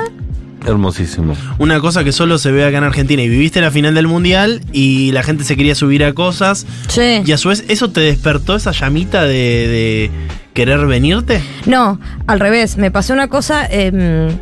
Hermosísimo. 0.67 1.37
Una 1.59 1.81
cosa 1.81 2.05
que 2.05 2.13
solo 2.13 2.39
se 2.39 2.51
ve 2.51 2.65
acá 2.65 2.79
en 2.79 2.85
Argentina. 2.85 3.23
Y 3.23 3.29
viviste 3.29 3.61
la 3.61 3.71
final 3.71 3.95
del 3.95 4.07
mundial 4.07 4.61
y 4.73 5.13
la 5.13 5.23
gente 5.23 5.45
se 5.45 5.57
quería 5.57 5.75
subir 5.75 6.05
a 6.05 6.13
cosas. 6.15 6.67
Sí. 6.89 7.23
Y 7.25 7.33
a 7.33 7.39
su 7.39 7.49
vez, 7.49 7.65
¿eso 7.69 7.91
te 7.91 8.01
despertó 8.01 8.57
esa 8.57 8.73
llamita 8.73 9.23
de, 9.23 9.29
de 9.29 10.11
querer 10.59 10.85
venirte? 10.87 11.41
No, 11.67 12.01
al 12.27 12.41
revés, 12.41 12.79
me 12.79 12.91
pasó 12.91 13.13
una 13.13 13.29
cosa 13.29 13.65
em, 13.71 14.37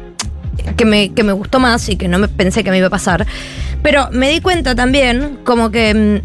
que, 0.75 0.87
me, 0.87 1.13
que 1.13 1.23
me 1.23 1.35
gustó 1.35 1.61
más 1.61 1.91
y 1.91 1.97
que 1.97 2.09
no 2.09 2.19
me 2.19 2.27
pensé 2.27 2.65
que 2.65 2.71
me 2.71 2.79
iba 2.79 2.87
a 2.87 2.91
pasar. 2.91 3.27
Pero 3.83 4.09
me 4.13 4.31
di 4.31 4.41
cuenta 4.41 4.75
también 4.75 5.41
como 5.45 5.71
que 5.71 5.91
em, 5.91 6.23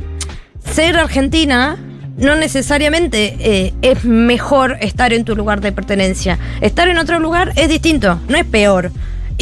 ser 0.64 0.96
argentina 0.96 1.78
no 2.16 2.38
necesariamente 2.38 3.36
eh, 3.40 3.74
es 3.82 4.06
mejor 4.06 4.78
estar 4.80 5.12
en 5.12 5.26
tu 5.26 5.36
lugar 5.36 5.60
de 5.60 5.74
pertenencia. 5.74 6.40
Estar 6.62 6.88
en 6.88 6.98
otro 6.98 7.20
lugar 7.20 7.52
es 7.58 7.68
distinto, 7.68 8.18
no 8.30 8.38
es 8.38 8.46
peor. 8.46 8.94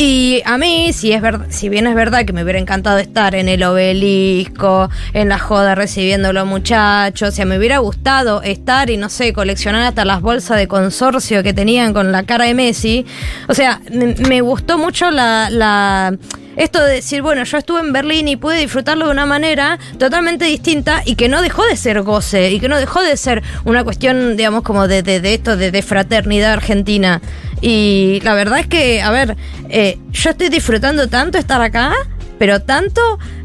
Y 0.01 0.41
a 0.46 0.58
mí, 0.58 0.94
si, 0.94 1.12
es 1.12 1.22
verdad, 1.22 1.48
si 1.50 1.68
bien 1.68 1.86
es 1.86 1.94
verdad 1.94 2.24
que 2.24 2.32
me 2.32 2.41
hubiera 2.41 2.58
encantado 2.58 3.00
estar 3.00 3.36
en 3.36 3.50
el 3.50 3.62
obelisco, 3.63 4.89
en 5.12 5.27
la 5.27 5.38
joda 5.38 5.75
recibiendo 5.75 6.29
a 6.29 6.34
los 6.34 6.48
muchachos, 6.48 7.27
o 7.27 7.32
sea, 7.34 7.44
me 7.44 7.58
hubiera 7.58 7.79
gustado 7.79 8.41
estar 8.41 8.89
y 8.89 8.96
no 8.96 9.10
sé, 9.10 9.34
coleccionar 9.34 9.82
hasta 9.82 10.06
las 10.06 10.22
bolsas 10.22 10.56
de 10.56 10.70
consorcio 10.70 11.44
que 11.44 11.53
tenían 11.53 11.94
con 11.94 12.13
la 12.13 12.24
cara 12.24 12.46
de 12.46 12.53
Messi. 12.53 13.06
O 13.50 13.53
sea, 13.53 13.82
me, 13.91 14.39
gustó 14.39 14.77
mucho 14.77 15.12
la 15.12 16.18
esto 16.56 16.84
de 16.84 16.96
decir, 16.96 17.22
bueno, 17.22 17.44
yo 17.44 17.58
estuve 17.58 17.79
en 17.79 17.94
Berlín 17.94 18.27
y 18.27 18.36
pude 18.36 18.58
disfrutarlo 18.58 19.06
de 19.06 19.12
una 19.12 19.25
manera 19.25 19.79
totalmente 19.98 20.46
distinta 20.46 21.01
y 21.06 21.15
que 21.15 21.29
no 21.29 21.41
dejó 21.41 21.65
de 21.65 21.75
ser 21.77 22.01
goce 22.01 22.51
y 22.51 22.60
que 22.60 22.68
no 22.68 22.77
dejó 22.77 23.01
de 23.01 23.15
ser 23.18 23.44
una 23.65 23.84
cuestión, 23.84 24.36
digamos, 24.36 24.63
como 24.63 24.88
de, 24.88 25.03
de, 25.03 25.22
de 25.22 25.34
esto, 25.34 25.58
de, 25.58 25.72
de, 25.72 25.82
fraternidad 25.82 26.53
argentina. 26.53 27.22
Y 27.62 28.20
la 28.24 28.34
verdad 28.34 28.60
es 28.60 28.68
que, 28.68 29.01
a 29.01 29.12
ver, 29.12 29.38
eh, 29.70 30.00
yo 30.12 30.32
estoy 30.32 30.50
disfrutando 30.50 31.08
tanto 31.08 31.38
estar 31.38 31.62
acá, 31.62 31.94
pero 32.38 32.62
tanto 32.62 33.01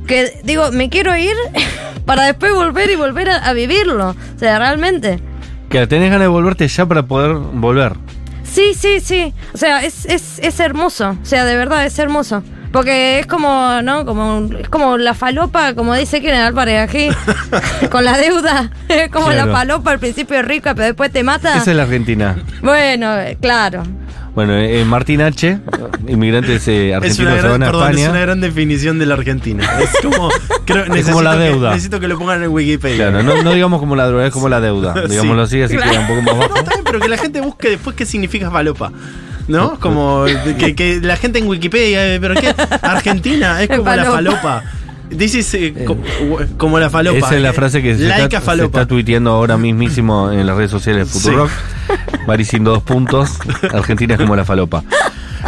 que 0.06 0.40
digo, 0.44 0.70
me 0.72 0.88
quiero 0.88 1.16
ir 1.16 1.34
para 2.04 2.24
después 2.24 2.52
volver 2.52 2.90
y 2.90 2.96
volver 2.96 3.30
a, 3.30 3.36
a 3.36 3.52
vivirlo. 3.52 4.10
O 4.10 4.38
sea, 4.38 4.58
realmente. 4.58 5.20
Que 5.68 5.86
tenés 5.86 6.10
ganas 6.10 6.22
de 6.22 6.28
volverte 6.28 6.68
ya 6.68 6.86
para 6.86 7.04
poder 7.04 7.34
volver. 7.34 7.92
Sí, 8.44 8.74
sí, 8.74 9.00
sí. 9.00 9.34
O 9.52 9.58
sea, 9.58 9.82
es, 9.84 10.06
es, 10.06 10.38
es 10.38 10.60
hermoso. 10.60 11.16
O 11.20 11.24
sea, 11.24 11.44
de 11.44 11.56
verdad, 11.56 11.84
es 11.86 11.98
hermoso. 11.98 12.42
Porque 12.74 13.20
es 13.20 13.26
como, 13.26 13.80
¿no? 13.82 14.04
Como, 14.04 14.48
es 14.58 14.68
como 14.68 14.98
la 14.98 15.14
falopa, 15.14 15.74
como 15.74 15.94
dice 15.94 16.20
Karen 16.20 16.40
Álvarez 16.40 16.80
aquí, 16.82 17.08
con 17.90 18.04
la 18.04 18.18
deuda. 18.18 18.68
Es 18.88 19.10
como 19.12 19.26
Claro. 19.28 19.46
la 19.46 19.52
falopa 19.56 19.92
al 19.92 20.00
principio 20.00 20.40
es 20.40 20.44
rica, 20.44 20.74
pero 20.74 20.86
después 20.86 21.12
te 21.12 21.22
mata. 21.22 21.56
Esa 21.56 21.70
es 21.70 21.76
la 21.76 21.84
Argentina. 21.84 22.34
Bueno, 22.62 23.16
eh, 23.16 23.38
claro. 23.40 23.84
Bueno, 24.34 24.54
eh, 24.56 24.84
Martín 24.84 25.20
H., 25.22 25.60
inmigrante 26.08 26.54
eh, 26.54 26.56
Es 26.56 26.96
argentino 26.96 27.28
una, 27.28 27.36
que 27.36 27.40
se 27.42 27.46
va 27.46 27.52
gran, 27.54 27.62
a 27.62 27.66
perdón, 27.66 27.82
es 27.84 27.88
España. 27.98 28.10
una 28.10 28.20
gran 28.20 28.40
definición 28.40 28.98
de 28.98 29.06
la 29.06 29.14
Argentina. 29.14 29.64
Es 29.80 29.90
como, 30.02 30.28
creo, 30.66 30.86
necesito 30.86 31.10
como 31.12 31.22
la 31.22 31.32
que- 31.34 31.38
deuda. 31.44 31.70
necesito 31.70 32.00
que 32.00 32.08
lo 32.08 32.18
pongan 32.18 32.42
en 32.42 32.48
Wikipedia. 32.50 33.10
Claro, 33.10 33.22
no, 33.22 33.40
no 33.44 33.52
digamos 33.52 33.78
como 33.78 33.94
la 33.94 34.06
droga, 34.08 34.26
es 34.26 34.32
como 34.32 34.48
la 34.48 34.60
deuda. 34.60 34.94
Sí. 35.04 35.10
Digámoslo 35.10 35.42
así, 35.42 35.62
así 35.62 35.76
Claro. 35.76 35.92
queda 35.92 36.00
un 36.00 36.06
poco 36.08 36.22
más 36.22 36.34
No, 36.34 36.40
bajo. 36.40 36.56
está 36.56 36.70
bien, 36.72 36.82
pero 36.84 36.98
que 36.98 37.08
la 37.08 37.16
gente 37.18 37.40
busque 37.40 37.70
después 37.70 37.94
qué 37.94 38.04
significa 38.06 38.50
falopa. 38.50 38.90
¿No? 39.48 39.78
Como 39.80 40.24
que, 40.58 40.74
que 40.74 41.00
la 41.02 41.16
gente 41.16 41.38
en 41.38 41.46
Wikipedia, 41.46 42.14
eh, 42.14 42.18
pero 42.20 42.34
¿qué? 42.34 42.54
Argentina 42.82 43.62
es 43.62 43.68
como 43.76 43.94
la 43.94 44.04
Falopa. 44.04 44.62
Dices 45.10 45.52
eh, 45.54 45.84
co- 45.86 45.98
como, 46.56 46.78
la 46.78 46.88
falopa. 46.90 47.18
Esa 47.18 47.36
es 47.36 47.42
la 47.42 47.52
frase 47.52 47.82
que 47.82 47.94
se 47.94 48.08
está, 48.08 48.40
se 48.40 48.64
está 48.64 48.86
tuiteando 48.86 49.30
ahora 49.32 49.56
mismísimo 49.58 50.32
en 50.32 50.46
las 50.46 50.56
redes 50.56 50.70
sociales 50.70 51.12
de 51.12 51.20
Sí. 51.20 51.26
Futurock. 51.28 51.50
Maricín 52.26 52.64
dos 52.64 52.82
puntos. 52.82 53.38
Argentina 53.72 54.14
es 54.14 54.20
como 54.20 54.34
la 54.34 54.44
falopa. 54.46 54.82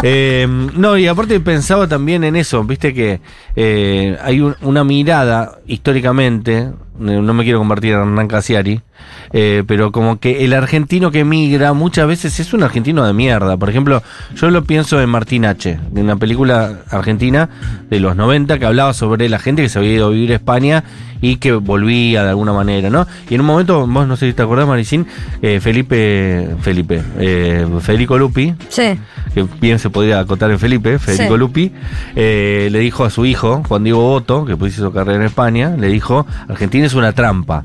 Eh, 0.03 0.47
no, 0.75 0.99
y 0.99 1.07
aparte 1.09 1.41
pensaba 1.41 1.89
también 1.89 2.23
en 2.23 2.37
eso, 2.37 2.63
viste 2.65 2.93
que 2.93 3.21
eh, 3.57 4.17
hay 4.23 4.41
un- 4.41 4.55
una 4.61 4.85
mirada 4.85 5.59
históricamente, 5.67 6.59
eh, 6.59 6.71
no 6.99 7.35
me 7.35 7.45
quiero 7.45 7.59
convertir 7.59 7.93
en 7.93 8.01
Hernán 8.01 8.29
Casiari, 8.29 8.81
eh, 9.33 9.63
pero 9.67 9.93
como 9.93 10.19
que 10.19 10.45
el 10.45 10.53
argentino 10.53 11.11
que 11.11 11.25
migra 11.25 11.73
muchas 11.73 12.07
veces 12.07 12.39
es 12.41 12.53
un 12.53 12.63
argentino 12.63 13.05
de 13.05 13.13
mierda. 13.13 13.57
Por 13.57 13.69
ejemplo, 13.71 14.03
yo 14.35 14.51
lo 14.51 14.65
pienso 14.65 15.01
en 15.01 15.09
Martín 15.11 15.45
H., 15.45 15.79
en 15.95 16.03
una 16.05 16.17
película 16.17 16.81
argentina 16.91 17.49
de 17.91 18.01
los 18.01 18.17
90 18.17 18.59
que 18.59 18.67
hablaba 18.67 18.95
sobre 18.95 19.29
la 19.29 19.39
gente 19.39 19.63
que 19.63 19.69
se 19.69 19.79
había 19.79 19.93
ido 19.95 20.07
a 20.07 20.11
vivir 20.11 20.33
a 20.33 20.37
España 20.37 20.85
y 21.23 21.37
que 21.37 21.53
volvía 21.53 22.23
de 22.25 22.29
alguna 22.31 22.53
manera, 22.53 22.91
¿no? 22.91 23.07
Y 23.31 23.35
en 23.35 23.41
un 23.41 23.47
momento, 23.47 23.87
vos 23.87 24.07
no 24.07 24.17
sé 24.17 24.27
si 24.29 24.33
te 24.35 24.43
acordás, 24.43 24.69
Maricín, 24.69 25.07
eh, 25.41 25.61
Felipe, 25.61 26.51
Felipe, 26.61 27.03
eh, 27.19 27.67
Federico 27.81 28.19
Lupi, 28.19 28.55
Sí. 28.69 28.99
que 29.35 29.47
bien 29.61 29.79
se 29.79 29.89
podría 29.89 30.21
acotar 30.21 30.51
en 30.51 30.59
Felipe, 30.59 30.99
Federico 30.99 31.35
Sí. 31.35 31.39
Lupi, 31.39 31.73
eh, 32.15 32.69
le 32.71 32.79
dijo 32.81 33.05
a 33.05 33.11
su 33.11 33.25
hijo, 33.25 33.63
Juan 33.67 33.85
Diego 33.85 34.01
Boto, 34.03 34.45
que 34.45 34.57
pues 34.57 34.75
hizo 34.75 34.93
carrera 34.93 35.17
en 35.19 35.23
España, 35.25 35.75
le 35.79 35.89
dijo, 35.89 36.27
Argentina 36.49 36.86
es 36.87 36.95
una 36.95 37.13
trampa, 37.13 37.63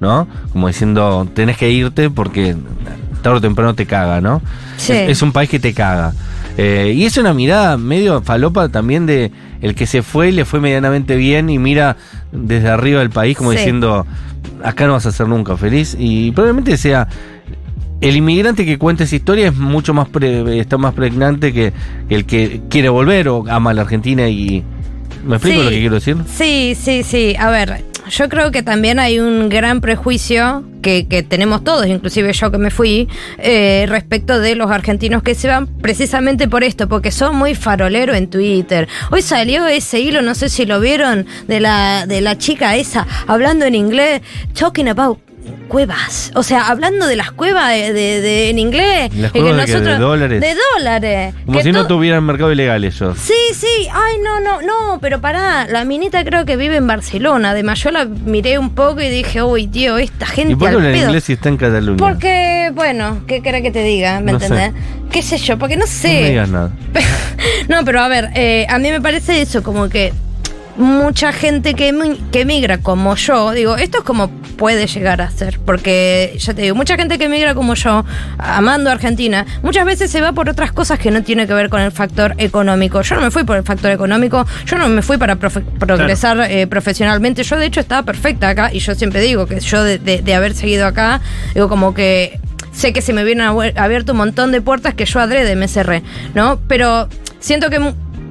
¿no? 0.00 0.26
Como 0.52 0.68
diciendo, 0.68 1.28
tenés 1.34 1.56
que 1.56 1.70
irte 1.70 2.10
porque 2.10 2.56
tarde 3.22 3.38
o 3.38 3.40
temprano 3.40 3.74
te 3.74 3.86
caga, 3.86 4.20
¿no? 4.20 4.40
Sí. 4.76 4.92
Es, 4.92 5.10
es 5.10 5.22
un 5.22 5.32
país 5.32 5.50
que 5.50 5.58
te 5.58 5.74
caga. 5.74 6.12
Eh, 6.56 6.92
y 6.96 7.04
es 7.04 7.16
una 7.16 7.32
mirada 7.34 7.76
medio 7.76 8.22
falopa 8.22 8.68
también 8.68 9.06
de 9.06 9.30
el 9.62 9.74
que 9.74 9.86
se 9.86 10.02
fue 10.02 10.30
y 10.30 10.32
le 10.32 10.44
fue 10.44 10.60
medianamente 10.60 11.16
bien 11.16 11.50
y 11.50 11.58
mira 11.58 11.96
desde 12.32 12.68
arriba 12.68 13.00
del 13.00 13.10
país 13.10 13.36
como 13.36 13.50
Sí. 13.52 13.58
diciendo, 13.58 14.06
acá 14.64 14.86
no 14.86 14.94
vas 14.94 15.06
a 15.06 15.12
ser 15.12 15.28
nunca 15.28 15.56
feliz. 15.56 15.96
Y 15.98 16.30
probablemente 16.32 16.76
sea 16.78 17.08
el 18.00 18.16
inmigrante 18.16 18.64
que 18.64 18.78
cuenta 18.78 19.04
esa 19.04 19.16
historia 19.16 19.48
es 19.48 19.54
mucho 19.56 19.92
más 19.92 20.08
pre- 20.08 20.58
está 20.58 20.78
más 20.78 20.94
pregnante 20.94 21.52
que 21.52 21.72
el 22.08 22.24
que 22.24 22.62
quiere 22.70 22.88
volver 22.88 23.28
o 23.28 23.44
ama 23.50 23.70
a 23.70 23.74
la 23.74 23.82
Argentina 23.82 24.26
y 24.28 24.64
¿me 25.24 25.36
explico 25.36 25.58
Sí. 25.58 25.64
lo 25.64 25.70
que 25.70 25.78
quiero 25.80 25.94
decir? 25.96 26.16
Sí, 26.26 26.74
sí, 26.80 27.02
sí. 27.02 27.36
A 27.38 27.50
ver, 27.50 27.84
yo 28.10 28.28
creo 28.28 28.50
que 28.50 28.62
también 28.62 28.98
hay 28.98 29.18
un 29.20 29.48
gran 29.48 29.80
prejuicio 29.80 30.64
que, 30.82 31.06
que 31.06 31.22
tenemos 31.22 31.64
todos, 31.64 31.86
inclusive 31.86 32.32
yo 32.32 32.50
que 32.50 32.58
me 32.58 32.70
fui, 32.70 33.08
eh, 33.38 33.86
respecto 33.88 34.38
de 34.38 34.54
los 34.54 34.70
argentinos 34.70 35.22
que 35.22 35.34
se 35.34 35.48
van 35.48 35.66
precisamente 35.66 36.48
por 36.48 36.64
esto, 36.64 36.88
porque 36.88 37.10
son 37.10 37.36
muy 37.36 37.54
farolero 37.54 38.14
en 38.14 38.28
Twitter. 38.28 38.88
Hoy 39.10 39.22
salió 39.22 39.66
ese 39.66 40.00
hilo, 40.00 40.22
no 40.22 40.34
sé 40.34 40.48
si 40.48 40.66
lo 40.66 40.80
vieron, 40.80 41.26
de 41.46 41.60
la, 41.60 42.06
de 42.06 42.20
la 42.20 42.36
chica 42.36 42.76
esa, 42.76 43.06
hablando 43.26 43.64
en 43.64 43.74
inglés, 43.74 44.22
talking 44.54 44.88
about 44.88 45.18
cuevas, 45.68 46.32
o 46.34 46.42
sea, 46.42 46.68
hablando 46.68 47.06
de 47.06 47.16
las 47.16 47.30
cuevas 47.32 47.70
de, 47.70 47.92
de- 47.92 48.20
de- 48.20 48.50
en 48.50 48.58
inglés, 48.58 49.14
Las 49.14 49.30
que 49.32 49.40
cuevas 49.40 49.66
de 49.68 49.96
dólares. 49.98 50.40
de 50.40 50.54
dólares, 50.76 51.34
Como 51.46 51.58
Que 51.58 51.64
si 51.64 51.72
no 51.72 51.86
tuvieran 51.86 52.24
mercado 52.24 52.50
ilegal 52.52 52.82
ellos. 52.84 53.16
Sí, 53.18 53.34
sí, 53.54 53.66
ay, 53.92 54.16
no, 54.24 54.40
no, 54.40 54.60
no, 54.62 54.98
pero 55.00 55.20
pará, 55.20 55.66
la 55.68 55.84
minita 55.84 56.24
creo 56.24 56.44
que 56.44 56.56
vive 56.56 56.76
en 56.76 56.86
Barcelona, 56.86 57.50
además 57.50 57.80
yo 57.82 57.90
la 57.90 58.04
miré 58.04 58.58
un 58.58 58.70
poco 58.74 59.00
y 59.00 59.08
dije, 59.08 59.42
uy, 59.42 59.66
tío, 59.68 59.96
esta 59.98 60.26
gente 60.26 60.52
¿Y 60.52 60.56
por 60.56 60.70
qué 60.70 60.76
pedo". 60.76 60.96
inglés 61.04 61.24
si 61.24 61.34
está 61.34 61.48
en 61.48 61.56
Cataluña? 61.56 61.96
Porque, 61.98 62.72
bueno, 62.74 63.22
¿qué 63.28 63.40
querés 63.42 63.62
que 63.62 63.70
te 63.70 63.82
diga? 63.84 64.20
¿Me 64.20 64.32
No 64.32 64.40
sé. 64.40 64.46
entendés? 64.46 64.72
¿Qué 65.10 65.22
sé 65.22 65.38
yo? 65.38 65.58
Porque 65.58 65.76
no 65.76 65.80
No 65.84 65.86
me 65.86 65.92
sé. 65.92 66.28
digas 66.30 66.48
nada. 66.48 66.70
no, 67.68 67.84
pero 67.84 68.00
a 68.00 68.08
ver, 68.08 68.30
eh, 68.34 68.66
a 68.68 68.78
mí 68.78 68.90
me 68.90 69.00
parece 69.00 69.40
eso, 69.40 69.62
como 69.62 69.88
que 69.88 70.12
mucha 70.80 71.32
gente 71.32 71.74
que, 71.74 72.16
que 72.32 72.44
migra 72.44 72.78
como 72.78 73.14
yo, 73.16 73.52
digo, 73.52 73.76
esto 73.76 73.98
es 73.98 74.04
como 74.04 74.28
puede 74.56 74.86
llegar 74.86 75.20
a 75.22 75.30
ser, 75.30 75.58
porque 75.64 76.34
ya 76.38 76.52
te 76.54 76.62
digo, 76.62 76.74
mucha 76.74 76.96
gente 76.96 77.18
que 77.18 77.28
migra 77.28 77.54
como 77.54 77.74
yo, 77.74 78.04
amando 78.38 78.90
a 78.90 78.94
Argentina, 78.94 79.46
muchas 79.62 79.84
veces 79.86 80.10
se 80.10 80.20
va 80.20 80.32
por 80.32 80.48
otras 80.48 80.72
cosas 80.72 80.98
que 80.98 81.10
no 81.10 81.22
tienen 81.22 81.46
que 81.46 81.54
ver 81.54 81.68
con 81.70 81.80
el 81.80 81.92
factor 81.92 82.34
económico. 82.38 83.00
Yo 83.02 83.14
no 83.14 83.22
me 83.22 83.30
fui 83.30 83.44
por 83.44 83.56
el 83.56 83.62
factor 83.62 83.90
económico, 83.90 84.46
yo 84.66 84.76
no 84.78 84.88
me 84.88 85.02
fui 85.02 85.16
para 85.18 85.36
progresar 85.36 86.40
eh, 86.50 86.66
profesionalmente, 86.66 87.42
yo 87.42 87.56
de 87.56 87.66
hecho 87.66 87.80
estaba 87.80 88.02
perfecta 88.02 88.48
acá 88.48 88.70
y 88.72 88.80
yo 88.80 88.94
siempre 88.94 89.20
digo 89.20 89.46
que 89.46 89.60
yo 89.60 89.82
de, 89.84 89.98
de- 89.98 90.22
de 90.22 90.34
haber 90.34 90.54
seguido 90.54 90.86
acá, 90.86 91.20
digo 91.54 91.68
como 91.68 91.94
que 91.94 92.38
sé 92.72 92.92
que 92.92 93.02
se 93.02 93.12
me 93.12 93.24
vienen 93.24 93.46
abierto 93.76 94.12
un 94.12 94.18
montón 94.18 94.52
de 94.52 94.60
puertas 94.60 94.94
que 94.94 95.04
yo 95.04 95.20
adrede 95.20 95.56
me 95.56 95.68
cerré, 95.68 96.02
¿no? 96.34 96.60
Pero 96.68 97.08
siento 97.40 97.68
que, 97.70 97.78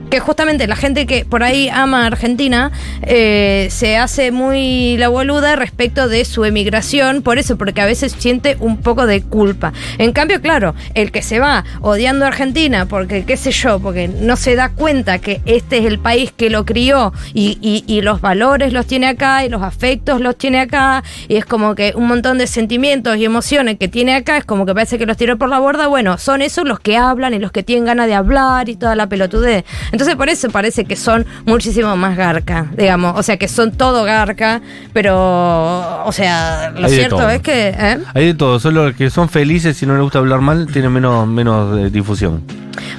que 0.10 0.20
justamente 0.20 0.68
la 0.68 0.75
gente 0.75 1.06
que 1.06 1.25
por 1.25 1.44
ahí 1.44 1.70
ama 1.70 2.04
a 2.04 2.08
Argentina 2.08 2.72
eh, 3.04 3.68
se 3.72 3.98
hace 3.98 4.32
muy 4.32 4.98
la 4.98 5.08
boluda 5.10 5.56
respecto 5.56 6.08
de 6.08 6.25
su 6.25 6.46
emigración, 6.46 7.22
por 7.22 7.38
eso, 7.38 7.58
porque 7.58 7.82
a 7.82 7.86
veces 7.86 8.16
siente 8.18 8.58
un 8.60 8.78
poco 8.78 9.06
de 9.06 9.22
culpa. 9.22 9.72
En 9.98 10.12
cambio, 10.12 10.42
claro, 10.42 10.75
el 10.94 11.12
que 11.12 11.22
se 11.22 11.39
va 11.39 11.63
odiando 11.82 12.25
a 12.25 12.30
Argentina 12.30 12.86
porque, 12.88 13.24
qué 13.25 13.38
sé 13.38 13.51
yo, 13.51 13.80
porque 13.80 14.08
no 14.08 14.36
se 14.36 14.56
da 14.56 14.70
cuenta 14.70 15.20
que 15.20 15.42
este 15.46 15.78
es 15.80 15.86
el 15.86 16.00
país 16.00 16.32
que 16.36 16.50
lo 16.50 16.66
crió 16.66 17.13
y, 17.34 17.58
y- 17.62 17.84
y 17.88 18.01
los 18.01 18.22
valores 18.22 18.74
los 18.74 18.86
tiene 18.88 19.08
acá 19.08 19.46
y 19.46 19.50
los 19.50 19.62
afectos 19.62 20.22
los 20.22 20.38
tiene 20.38 20.60
acá 20.60 21.04
y 21.28 21.36
es 21.36 21.46
como 21.46 21.75
que 21.75 21.94
un 21.96 22.08
montón 22.08 22.38
de 22.38 22.48
sentimientos 22.48 23.18
y 23.18 23.25
emociones 23.25 23.78
que 23.78 23.88
tiene 23.88 24.16
acá 24.16 24.38
es 24.38 24.46
como 24.46 24.66
que 24.66 24.74
parece 24.74 24.98
que 24.98 25.06
los 25.06 25.18
tiró 25.18 25.38
por 25.38 25.50
la 25.50 25.60
borda. 25.60 25.88
Bueno, 25.88 26.18
son 26.18 26.42
esos 26.42 26.66
los 26.66 26.80
que 26.80 26.98
hablan 26.98 27.34
y 27.34 27.39
los 27.39 27.51
que 27.51 27.63
tienen 27.63 27.86
ganas 27.86 28.08
de 28.08 28.16
hablar 28.16 28.70
y 28.70 28.75
toda 28.75 28.96
la 28.96 29.08
pelotudez. 29.08 29.66
Por 30.15 30.29
eso 30.29 30.50
parece 30.50 30.86
que 30.86 30.96
son 30.96 31.25
muchísimo 31.46 31.96
más 31.96 32.18
garca, 32.18 32.68
digamos. 32.75 33.18
O 33.18 33.24
sea, 33.24 33.38
que 33.38 33.48
son 33.48 33.72
todo 33.72 34.03
garca, 34.03 34.62
pero, 34.94 36.03
o 36.06 36.12
sea, 36.12 36.72
lo 36.75 36.88
Hay 36.88 36.94
cierto 36.94 37.29
es 37.29 37.41
que... 37.41 37.70
¿eh? 37.70 38.00
Hay 38.13 38.25
de 38.27 38.34
todo, 38.34 38.60
solo 38.60 38.88
los 38.88 38.96
que 38.96 39.10
son 39.10 39.29
felices 39.29 39.82
y 39.82 39.86
no 39.86 39.94
les 39.94 40.03
gusta 40.03 40.20
hablar 40.20 40.41
mal 40.41 40.68
tienen 40.68 40.91
menos, 40.91 41.27
menos 41.27 41.77
eh, 41.79 41.89
difusión. 41.89 42.44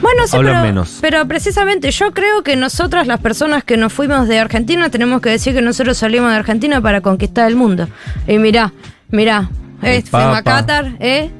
Bueno, 0.00 0.26
sí, 0.26 0.36
hablan 0.36 0.54
pero, 0.54 0.64
menos. 0.64 0.98
pero 1.00 1.26
precisamente 1.26 1.90
yo 1.90 2.12
creo 2.12 2.42
que 2.42 2.56
nosotras, 2.56 3.06
las 3.06 3.20
personas 3.20 3.64
que 3.64 3.76
nos 3.76 3.92
fuimos 3.92 4.28
de 4.28 4.38
Argentina, 4.38 4.90
tenemos 4.90 5.20
que 5.20 5.30
decir 5.30 5.54
que 5.54 5.62
nosotros 5.62 5.98
salimos 5.98 6.30
de 6.30 6.36
Argentina 6.36 6.80
para 6.80 7.00
conquistar 7.00 7.48
el 7.48 7.56
mundo. 7.56 7.88
Y 8.26 8.38
mirá, 8.38 8.72
mirá, 9.10 9.48
El 9.82 10.02
fuimos 10.02 10.38
a 10.38 10.42
Papa. 10.42 10.42
Qatar, 10.42 10.92
¿eh? 11.00 11.30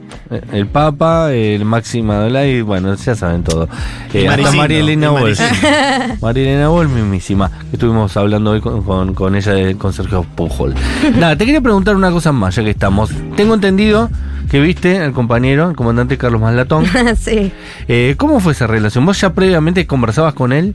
El 0.52 0.66
Papa, 0.68 1.32
el 1.32 1.64
Máxima 1.64 2.16
Dolay, 2.16 2.62
bueno, 2.62 2.94
ya 2.94 3.14
saben 3.16 3.42
todo. 3.42 3.68
Eh, 4.14 4.28
hasta 4.28 4.52
María 4.52 4.78
Elena. 4.78 5.11
Maricindo. 5.11 5.52
María 6.23 6.42
Elena 6.44 6.68
Wolf, 6.68 6.90
mismísima. 6.92 7.50
que 7.70 7.73
Estuvimos 7.76 8.16
hablando 8.16 8.52
hoy 8.52 8.61
con, 8.61 8.82
con- 8.82 9.14
con 9.14 9.35
ella, 9.35 9.52
de- 9.52 9.76
con 9.76 9.92
Sergio 9.92 10.23
Pujol. 10.37 10.75
Nada, 11.18 11.37
te 11.37 11.44
quería 11.47 11.61
preguntar 11.61 11.97
una 11.97 12.11
cosa 12.12 12.30
más, 12.32 12.54
ya 12.54 12.62
que 12.62 12.70
estamos. 12.70 13.11
Tengo 13.37 13.54
entendido 13.54 14.09
que 14.50 14.61
viste 14.61 14.99
al 15.00 15.12
compañero, 15.12 15.68
el 15.70 15.76
comandante 15.76 16.16
Carlos 16.16 16.40
Maslatón. 16.40 16.85
sí. 17.18 17.52
Eh, 17.88 18.14
¿Cómo 18.16 18.38
fue 18.40 18.52
esa 18.52 18.66
relación? 18.68 19.04
¿Vos 19.06 19.20
ya 19.20 19.32
previamente 19.32 19.87
conversabas 19.87 20.35
con 20.35 20.52
él? 20.52 20.75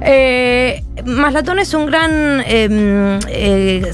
Eh, 0.00 0.82
Maslatón 1.04 1.58
es 1.58 1.74
un 1.74 1.86
gran 1.86 2.40
eh, 2.46 3.18
eh, 3.28 3.92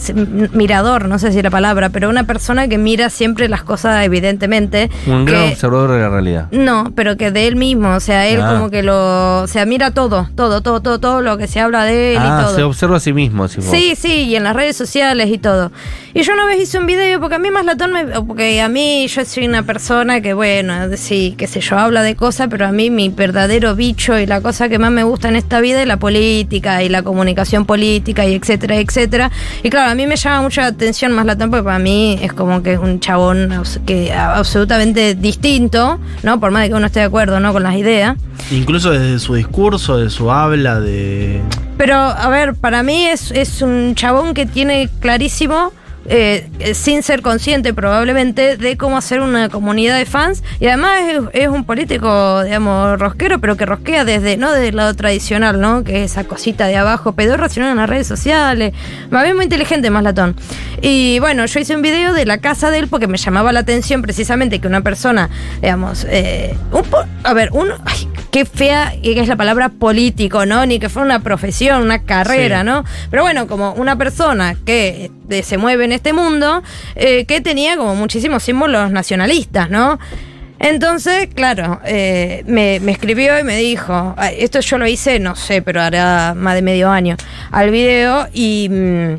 mirador, 0.53 1.07
no 1.09 1.19
sé 1.19 1.33
si 1.33 1.43
la 1.43 1.51
palabra, 1.51 1.91
pero 1.91 2.09
una 2.09 2.25
persona 2.25 2.67
que 2.69 2.79
mira 2.79 3.11
siempre 3.11 3.49
las 3.49 3.63
cosas 3.63 4.05
evidentemente. 4.05 4.91
Un 5.07 5.25
gran 5.25 5.49
observador 5.51 5.93
de 5.93 6.01
la 6.01 6.09
realidad. 6.09 6.49
No, 6.51 6.93
pero 6.95 7.17
que 7.17 7.31
de 7.31 7.47
él 7.47 7.57
mismo, 7.57 7.95
o 7.95 8.01
sea, 8.01 8.27
él 8.27 8.41
Ah. 8.43 8.55
como 8.55 8.71
que 8.71 8.83
lo, 8.83 9.43
o 9.43 9.47
sea, 9.47 9.67
mira 9.67 9.91
todo, 9.93 10.29
todo, 10.35 10.61
todo, 10.63 10.81
todo, 10.81 10.99
todo 10.99 11.21
lo 11.23 11.37
que 11.39 11.47
se 11.47 11.61
habla 11.61 11.85
de 11.85 12.13
él 12.15 12.23
y 12.23 12.27
Ah, 12.27 12.43
todo. 12.47 12.57
se 12.57 12.63
observa 12.63 12.97
a 12.97 13.01
sí 13.01 13.13
mismo. 13.13 13.43
vos. 13.45 13.53
Sí, 13.61 13.95
sí, 13.97 14.25
y 14.25 14.37
en 14.37 14.45
las 14.45 14.57
redes 14.57 14.77
sociales 14.77 15.29
y 15.31 15.39
todo. 15.39 15.73
Y 16.15 16.23
yo 16.23 16.33
una 16.33 16.47
vez 16.47 16.61
hice 16.61 16.79
un 16.79 16.87
video, 16.87 17.21
porque 17.21 17.35
a 17.37 17.39
mí 17.39 17.51
más 17.51 17.65
latón, 17.65 17.93
me, 17.93 18.05
porque 18.23 18.61
a 18.63 18.69
mí 18.69 19.07
yo 19.09 19.25
soy 19.25 19.47
una 19.47 19.63
persona 19.65 20.21
que, 20.21 20.33
bueno, 20.33 20.75
sí, 20.97 21.35
qué 21.37 21.47
sé 21.47 21.61
yo, 21.61 21.77
habla 21.79 22.03
de 22.03 22.15
cosas, 22.15 22.49
pero 22.51 22.67
a 22.67 22.73
mí 22.73 22.89
mi 22.91 23.09
verdadero 23.09 23.75
bicho 23.75 24.19
y 24.19 24.27
la 24.27 24.41
cosa 24.41 24.69
que 24.69 24.79
más 24.79 24.91
me 24.93 25.03
gusta 25.03 25.29
en 25.29 25.37
esta 25.37 25.61
vida 25.61 25.83
la 25.87 25.99
política 25.99 26.83
y 26.83 26.89
la 26.89 27.03
comunicación 27.03 27.65
política 27.65 28.27
y 28.27 28.35
etcétera, 28.35 28.77
etcétera. 28.77 29.31
Y 29.63 29.71
claro, 29.71 29.91
a 29.91 29.95
mí 29.95 30.07
me 30.07 30.17
llama 30.17 30.43
mucho 30.43 30.61
la 30.61 30.69
atención 30.69 31.13
más 31.13 31.27
latón, 31.27 31.51
porque 31.51 31.65
para 31.65 31.79
mí 31.79 32.19
es 32.21 32.33
como 32.33 32.63
que 32.63 32.75
es 32.75 32.79
un 32.79 33.01
chabón 33.01 33.53
que 33.87 34.13
absolutamente 34.13 35.15
distinto, 35.15 35.99
¿no? 36.23 36.41
Por 36.41 36.51
más 36.51 36.63
de 36.63 36.69
que 36.69 36.75
uno 36.75 36.87
esté 36.87 37.01
de 37.01 37.07
acuerdo, 37.07 37.41
¿no? 37.41 37.53
Con 37.53 37.63
las 37.63 37.77
ideas. 37.77 38.17
Incluso 38.51 38.91
desde 38.91 39.19
su 39.19 39.35
discurso, 39.35 39.97
de 39.99 40.11
su 40.11 40.31
habla, 40.31 40.81
de. 40.81 41.41
Pero, 41.77 41.97
a 41.97 42.29
ver, 42.29 42.55
para 42.55 42.83
mí 42.83 43.07
es, 43.07 43.31
es 43.31 43.63
un 43.63 43.95
chabón 43.95 44.35
que 44.35 44.47
tiene 44.47 44.89
clarísimo, 45.01 45.73
eh, 46.07 46.49
eh, 46.59 46.75
sin 46.75 47.03
ser 47.03 47.23
consciente 47.23 47.73
probablemente, 47.75 48.57
de 48.57 48.77
cómo 48.77 48.97
hacer 48.97 49.21
una 49.21 49.49
comunidad 49.49 49.99
de 49.99 50.07
fans. 50.07 50.43
Y 50.61 50.67
además 50.67 51.01
es, 51.33 51.49
un 51.49 51.65
político, 51.65 52.43
digamos, 52.45 52.99
rosquero, 52.99 53.41
pero 53.41 53.57
que 53.57 53.67
rosquea 53.67 54.05
desde, 54.05 54.37
no 54.37 54.53
desde 54.53 54.69
el 54.69 54.77
lado 54.77 54.95
tradicional, 54.95 55.61
¿no? 55.61 55.85
Que 55.85 56.05
es 56.05 56.13
esa 56.13 56.25
cosita 56.25 56.67
de 56.67 56.77
abajo, 56.77 57.13
pedorra, 57.13 57.49
sino 57.49 57.71
en 57.71 57.77
las 57.77 57.89
redes 57.89 58.07
sociales. 58.07 58.73
Más 59.11 59.23
bien 59.25 59.37
muy 59.37 59.45
inteligente, 59.45 59.91
más 59.91 60.03
latón. 60.03 60.37
Y 60.83 61.19
bueno, 61.21 61.47
yo 61.47 61.61
hice 61.61 61.75
un 61.77 61.83
video 61.83 62.13
de 62.13 62.27
la 62.27 62.39
casa 62.39 62.71
de 62.71 62.79
él 62.79 62.89
porque 62.89 63.07
me 63.07 63.17
llamaba 63.19 63.53
la 63.53 63.61
atención 63.61 64.03
precisamente 64.03 64.59
que 64.61 64.67
una 64.67 64.81
persona, 64.83 65.31
digamos, 65.61 66.07
eh, 66.09 66.55
un 66.73 66.83
po- 66.85 67.05
a 67.23 67.33
ver, 67.35 67.49
uno, 67.53 67.77
ay, 67.85 68.09
qué 68.35 68.45
fea 68.45 68.93
que 69.01 69.21
es 69.21 69.29
la 69.29 69.37
palabra 69.37 69.69
político, 69.69 70.45
¿no? 70.45 70.67
Ni 70.67 70.81
que 70.81 70.89
fuera 70.89 71.07
una 71.07 71.21
profesión, 71.21 71.83
una 71.83 72.01
carrera, 72.03 72.61
Sí. 72.61 72.67
¿no? 72.67 72.85
Pero 73.09 73.23
bueno, 73.23 73.47
como 73.47 73.73
una 73.75 73.97
persona 73.97 74.57
que 74.67 75.13
eh, 75.31 75.43
se 75.45 75.57
mueve 75.57 75.85
en 75.85 75.93
este 75.93 76.13
mundo, 76.13 76.61
eh, 76.97 77.27
que 77.27 77.41
tenía 77.41 77.77
como 77.77 77.95
muchísimos 77.95 78.43
símbolos 78.43 78.91
nacionalistas, 78.91 79.71
¿no? 79.71 80.01
Entonces, 80.59 81.29
claro, 81.33 81.81
eh, 81.85 82.43
me, 82.47 82.81
me 82.81 82.91
escribió 82.91 83.39
y 83.39 83.45
me 83.45 83.57
dijo, 83.59 84.15
"Ay, 84.17 84.37
esto 84.41 84.59
yo 84.61 84.79
lo 84.79 84.87
hice, 84.89 85.21
no 85.21 85.37
sé, 85.37 85.63
pero 85.63 85.81
hará 85.81 86.35
más 86.35 86.55
de 86.57 86.63
medio 86.63 86.91
año, 86.91 87.17
al 87.53 87.71
video 87.71 88.27
y... 88.35 88.69
mm, 88.69 89.15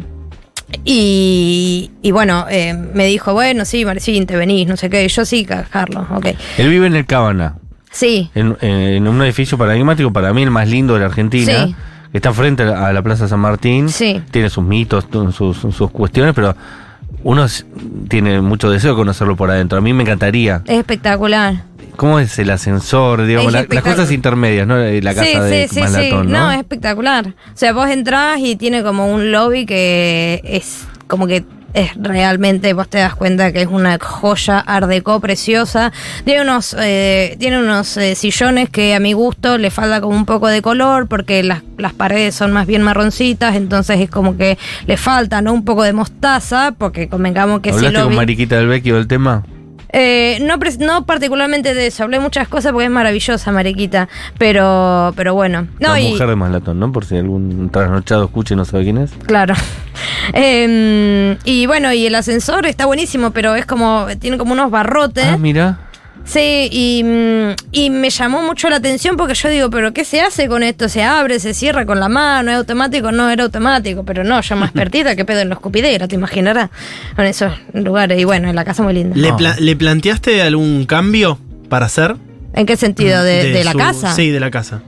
y, 0.83 1.91
y 2.01 2.11
bueno, 2.11 2.47
eh, 2.49 2.73
me 2.73 3.05
dijo, 3.05 3.33
bueno, 3.33 3.65
sí, 3.65 3.85
Marcín, 3.85 4.25
te 4.25 4.35
venís, 4.35 4.67
no 4.67 4.75
sé 4.77 4.89
qué. 4.89 5.07
Yo 5.07 5.23
sí, 5.23 5.45
ca- 5.45 5.63
Carlos, 5.69 6.05
ok. 6.11 6.25
Él 6.57 6.69
vive 6.69 6.87
en 6.87 6.95
el 6.95 7.05
Cabana, 7.05 7.57
Sí, 7.95 8.29
en, 8.35 8.57
en 8.59 9.07
un 9.07 9.21
edificio 9.21 9.57
paradigmático, 9.57 10.11
para 10.11 10.33
mí 10.33 10.43
el 10.43 10.51
más 10.51 10.67
lindo 10.67 10.95
de 10.95 10.99
la 10.99 11.05
Argentina. 11.05 11.65
Sí. 11.67 11.75
que 12.11 12.17
Está 12.17 12.33
frente 12.33 12.63
a 12.63 12.91
la- 12.91 13.01
Plaza 13.01 13.27
San 13.29 13.39
Martín. 13.39 13.87
Sí. 13.87 14.21
Tiene 14.31 14.49
sus 14.49 14.63
mitos, 14.65 15.05
sus, 15.33 15.57
sus 15.57 15.91
cuestiones, 15.91 16.33
pero 16.35 16.55
uno 17.23 17.45
tiene 18.09 18.41
mucho 18.41 18.69
deseo 18.69 18.91
de 18.91 18.97
conocerlo 18.97 19.35
por 19.37 19.49
adentro. 19.49 19.77
A 19.77 19.81
mí 19.81 19.93
me 19.93 20.03
encantaría. 20.03 20.61
es 20.65 20.77
espectacular. 20.77 21.63
¿Cómo 21.95 22.19
es 22.19 22.37
el 22.39 22.49
ascensor? 22.49 23.25
Digamos, 23.25 23.53
la- 23.53 23.65
las 23.69 23.83
cosas 23.83 24.11
intermedias, 24.11 24.67
¿no? 24.67 24.75
La 24.77 25.13
casa 25.15 25.25
sí, 25.25 25.39
de 25.39 25.67
sí, 25.69 25.75
sí, 25.75 25.79
Malatón, 25.81 26.25
sí. 26.27 26.31
¿no? 26.33 26.39
No, 26.39 26.51
es 26.51 26.57
espectacular. 26.59 27.27
O 27.29 27.33
sea, 27.57 27.71
vos 27.71 27.87
entrás 27.89 28.39
y 28.41 28.57
tiene 28.57 28.83
como 28.83 29.07
un 29.13 29.31
lobby 29.31 29.65
que 29.65 30.41
es 30.43 30.85
como 31.07 31.27
que 31.27 31.45
es 31.75 31.91
realmente, 31.95 32.73
vos 32.73 32.87
te 32.87 32.97
das 32.97 33.15
cuenta 33.15 33.51
que 33.51 33.61
es 33.61 33.67
una 33.67 33.99
joya 33.99 34.59
art 34.59 34.87
deco 34.87 35.19
preciosa. 35.19 35.91
Tiene 36.23 36.41
unos, 36.41 36.75
eh, 36.79 37.35
tiene 37.37 37.59
unos 37.59 37.97
eh, 37.97 38.15
sillones 38.15 38.69
que 38.69 38.95
a 38.95 38.99
mi 38.99 39.13
gusto 39.13 39.57
le 39.57 39.69
falta 39.69 40.01
como 40.01 40.15
un 40.15 40.25
poco 40.25 40.47
de 40.47 40.61
color 40.61 41.07
porque 41.07 41.43
las, 41.43 41.61
las 41.77 41.93
paredes 41.93 42.33
son 42.33 42.53
más 42.53 42.65
bien 42.65 42.81
marroncitas, 42.81 43.55
entonces 43.55 43.99
es 43.99 44.09
como 44.09 44.37
que 44.37 44.57
le 44.87 44.97
falta, 44.97 45.41
¿no? 45.41 45.53
Un 45.53 45.65
poco 45.65 45.83
de 45.83 45.93
mostaza, 45.93 46.73
porque 46.77 47.09
convengamos 47.09 47.59
que 47.59 47.71
si 47.71 47.77
¿Hablaste 47.77 47.99
lo 47.99 48.05
con 48.05 48.15
Mariquita 48.15 48.55
del 48.57 48.67
Vecchio 48.67 48.95
del 48.95 49.07
tema? 49.07 49.43
Eh, 49.97 50.39
no, 50.41 50.57
no 50.79 51.05
particularmente 51.05 51.73
de 51.73 51.87
eso, 51.87 52.03
hablé 52.03 52.19
muchas 52.19 52.49
cosas 52.49 52.73
porque 52.73 52.83
es 52.83 52.91
maravillosa, 52.91 53.53
Mariquita, 53.53 54.09
pero, 54.37 55.13
pero 55.15 55.33
bueno. 55.33 55.69
No, 55.79 55.93
la 55.93 56.01
y, 56.01 56.11
mujer 56.11 56.27
de 56.27 56.35
Malatón, 56.35 56.79
¿no? 56.79 56.91
Por 56.91 57.05
si 57.05 57.15
algún 57.15 57.69
trasnochado 57.69 58.25
escuche 58.25 58.55
y 58.55 58.57
no 58.57 58.65
sabe 58.65 58.83
quién 58.83 58.97
es. 58.97 59.11
Claro. 59.25 59.55
Em, 60.33 61.37
y 61.45 61.65
bueno, 61.67 61.93
y 61.93 62.07
el 62.07 62.15
ascensor 62.15 62.65
está 62.65 62.85
buenísimo, 62.85 63.31
pero 63.31 63.55
es 63.55 63.65
como, 63.65 64.07
tiene 64.19 64.37
como 64.37 64.51
unos 64.51 64.69
barrotes. 64.69 65.25
Ah, 65.25 65.37
mira. 65.37 65.84
Sí, 66.25 66.67
y, 66.71 67.03
mm, 67.03 67.55
y 67.71 67.89
me 67.91 68.09
llamó 68.09 68.41
mucho 68.41 68.67
la 68.69 68.77
atención 68.77 69.15
porque 69.15 69.35
yo 69.35 69.47
digo, 69.47 69.69
pero 69.69 69.93
¿qué 69.93 70.03
se 70.03 70.21
hace 70.21 70.47
con 70.47 70.63
esto? 70.63 70.89
¿Se 70.89 71.03
abre, 71.03 71.39
se 71.39 71.53
cierra 71.53 71.85
con 71.85 71.99
la 71.99 72.09
mano? 72.09 72.49
¿Es 72.51 72.57
automático? 72.57 73.11
No, 73.11 73.29
era 73.29 73.43
automático, 73.43 74.03
pero 74.03 74.23
no, 74.23 74.41
yo 74.41 74.55
más 74.55 74.71
perdida 74.73 75.15
que 75.15 75.23
pedo 75.23 75.41
en 75.41 75.49
la 75.49 75.55
escupidera, 75.55 76.07
te 76.07 76.15
imaginarás, 76.15 76.71
con 77.15 77.25
esos 77.25 77.53
lugares. 77.73 78.19
Y 78.19 78.23
bueno, 78.23 78.49
en 78.49 78.55
la 78.55 78.65
casa 78.65 78.81
muy 78.81 78.93
linda. 78.93 79.15
¿Le, 79.15 79.33
pla- 79.33 79.55
¿Le 79.59 79.75
planteaste 79.75 80.41
algún 80.41 80.85
cambio 80.85 81.37
para 81.69 81.85
hacer? 81.85 82.15
¿En 82.53 82.65
qué 82.65 82.75
sentido? 82.75 83.23
¿De, 83.23 83.51
de 83.51 83.63
la 83.63 83.73
su- 83.73 83.77
casa? 83.77 84.13
Sí, 84.15 84.31
de 84.31 84.39
la 84.39 84.49
casa. 84.49 84.81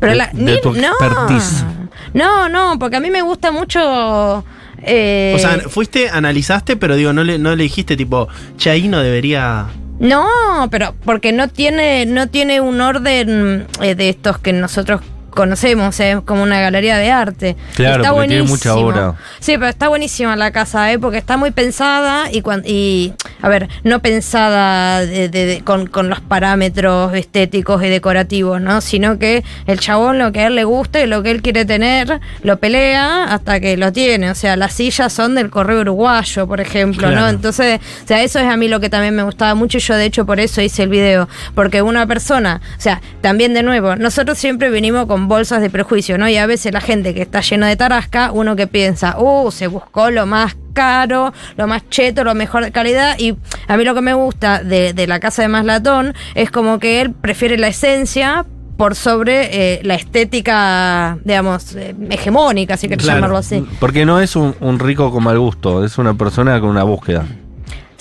Pero 0.00 0.12
De- 0.12 0.18
la, 0.18 0.30
de 0.32 0.58
tu 0.58 0.72
no, 0.72 0.88
expertise. 1.00 1.64
no, 2.12 2.48
no, 2.48 2.76
porque 2.80 2.96
a 2.96 3.00
mí 3.00 3.08
me 3.10 3.22
gusta 3.22 3.52
mucho. 3.52 4.44
eh, 4.82 5.34
O 5.36 5.38
sea, 5.38 5.60
fuiste, 5.68 6.10
analizaste, 6.10 6.74
pero 6.76 6.96
digo, 6.96 7.12
no 7.12 7.22
le, 7.22 7.38
no 7.38 7.54
le 7.54 7.62
dijiste 7.62 7.96
tipo, 7.96 8.26
che, 8.56 8.70
ahí 8.70 8.88
no 8.88 8.98
debería. 8.98 9.66
No, 10.02 10.68
pero 10.70 10.94
porque 11.04 11.32
no 11.32 11.46
tiene, 11.46 12.06
no 12.06 12.26
tiene 12.26 12.60
un 12.60 12.80
orden 12.80 13.66
eh, 13.80 13.94
de 13.94 14.08
estos 14.08 14.38
que 14.38 14.52
nosotros 14.52 15.00
conocemos, 15.32 15.98
es 16.00 16.16
como 16.24 16.42
una 16.42 16.60
galería 16.60 16.96
de 16.98 17.10
arte. 17.10 17.56
Claro, 17.74 18.02
está 18.02 18.12
porque 18.12 18.28
tiene 18.28 18.42
buenísimo. 18.42 18.74
mucha 18.74 18.86
obra. 18.86 19.14
Sí, 19.40 19.52
pero 19.58 19.68
está 19.68 19.88
buenísima 19.88 20.36
la 20.36 20.50
casa, 20.52 20.92
¿eh? 20.92 20.98
porque 20.98 21.18
está 21.18 21.36
muy 21.36 21.50
pensada 21.50 22.30
y, 22.30 22.42
cuan- 22.42 22.62
y 22.64 23.12
a 23.40 23.48
ver, 23.48 23.68
no 23.84 24.00
pensada 24.00 25.00
de- 25.04 25.28
de- 25.28 25.46
de- 25.46 25.60
con, 25.62 25.86
con 25.86 26.08
los 26.08 26.20
parámetros 26.20 27.14
estéticos 27.14 27.82
y 27.82 27.88
decorativos, 27.88 28.60
¿no? 28.60 28.80
Sino 28.80 29.18
que 29.18 29.44
el 29.66 29.78
chabón 29.80 30.18
lo 30.18 30.32
que 30.32 30.40
a 30.40 30.46
él 30.48 30.54
le 30.54 30.64
gusta 30.64 31.00
y 31.00 31.06
lo 31.06 31.22
que 31.22 31.30
él 31.30 31.42
quiere 31.42 31.64
tener, 31.64 32.20
lo 32.42 32.58
pelea 32.58 33.24
hasta 33.24 33.60
que 33.60 33.76
lo 33.76 33.92
tiene. 33.92 34.30
O 34.30 34.34
sea, 34.34 34.56
las 34.56 34.72
sillas 34.74 35.12
son 35.12 35.34
del 35.34 35.50
correo 35.50 35.80
uruguayo, 35.80 36.46
por 36.46 36.60
ejemplo, 36.60 37.10
¿no? 37.10 37.28
Entonces, 37.28 37.80
o 38.04 38.06
sea, 38.06 38.22
eso 38.22 38.38
es 38.38 38.46
a 38.46 38.56
mí 38.56 38.68
lo 38.68 38.80
que 38.80 38.90
también 38.90 39.14
me 39.14 39.22
gustaba 39.22 39.54
mucho 39.54 39.78
y 39.78 39.80
yo 39.80 39.94
de 39.96 40.04
hecho 40.04 40.26
por 40.26 40.40
eso 40.40 40.60
hice 40.60 40.82
el 40.84 40.88
video, 40.88 41.28
porque 41.54 41.82
una 41.82 42.06
persona, 42.06 42.60
o 42.76 42.80
sea, 42.80 43.00
también 43.20 43.54
de 43.54 43.62
nuevo, 43.62 43.96
nosotros 43.96 44.38
siempre 44.38 44.70
venimos 44.70 45.06
con 45.06 45.21
bolsas 45.28 45.60
de 45.60 45.70
prejuicio, 45.70 46.18
¿no? 46.18 46.28
Y 46.28 46.36
a 46.36 46.46
veces 46.46 46.72
la 46.72 46.80
gente 46.80 47.14
que 47.14 47.22
está 47.22 47.40
llena 47.40 47.68
de 47.68 47.76
tarasca, 47.76 48.30
uno 48.32 48.56
que 48.56 48.66
piensa, 48.66 49.16
uh, 49.18 49.50
se 49.50 49.66
buscó 49.66 50.10
lo 50.10 50.26
más 50.26 50.56
caro, 50.72 51.32
lo 51.56 51.66
más 51.66 51.88
cheto, 51.90 52.24
lo 52.24 52.34
mejor 52.34 52.64
de 52.64 52.72
calidad 52.72 53.18
y 53.18 53.36
a 53.68 53.76
mí 53.76 53.84
lo 53.84 53.94
que 53.94 54.00
me 54.00 54.14
gusta 54.14 54.62
de, 54.62 54.92
de 54.94 55.06
la 55.06 55.20
casa 55.20 55.42
de 55.42 55.48
Maslatón 55.48 56.14
es 56.34 56.50
como 56.50 56.78
que 56.78 57.00
él 57.02 57.12
prefiere 57.12 57.58
la 57.58 57.68
esencia 57.68 58.46
por 58.78 58.94
sobre 58.96 59.74
eh, 59.74 59.80
la 59.84 59.94
estética, 59.94 61.18
digamos, 61.24 61.74
eh, 61.76 61.94
hegemónica, 62.10 62.76
si 62.76 62.88
querés 62.88 63.04
Claro. 63.04 63.18
llamarlo 63.18 63.36
así. 63.36 63.64
Porque 63.78 64.04
no 64.06 64.20
es 64.20 64.34
un, 64.34 64.54
un 64.60 64.78
rico 64.78 65.12
con 65.12 65.22
mal 65.24 65.38
gusto, 65.38 65.84
es 65.84 65.98
una 65.98 66.14
persona 66.14 66.58
con 66.60 66.70
una 66.70 66.82
búsqueda. 66.82 67.24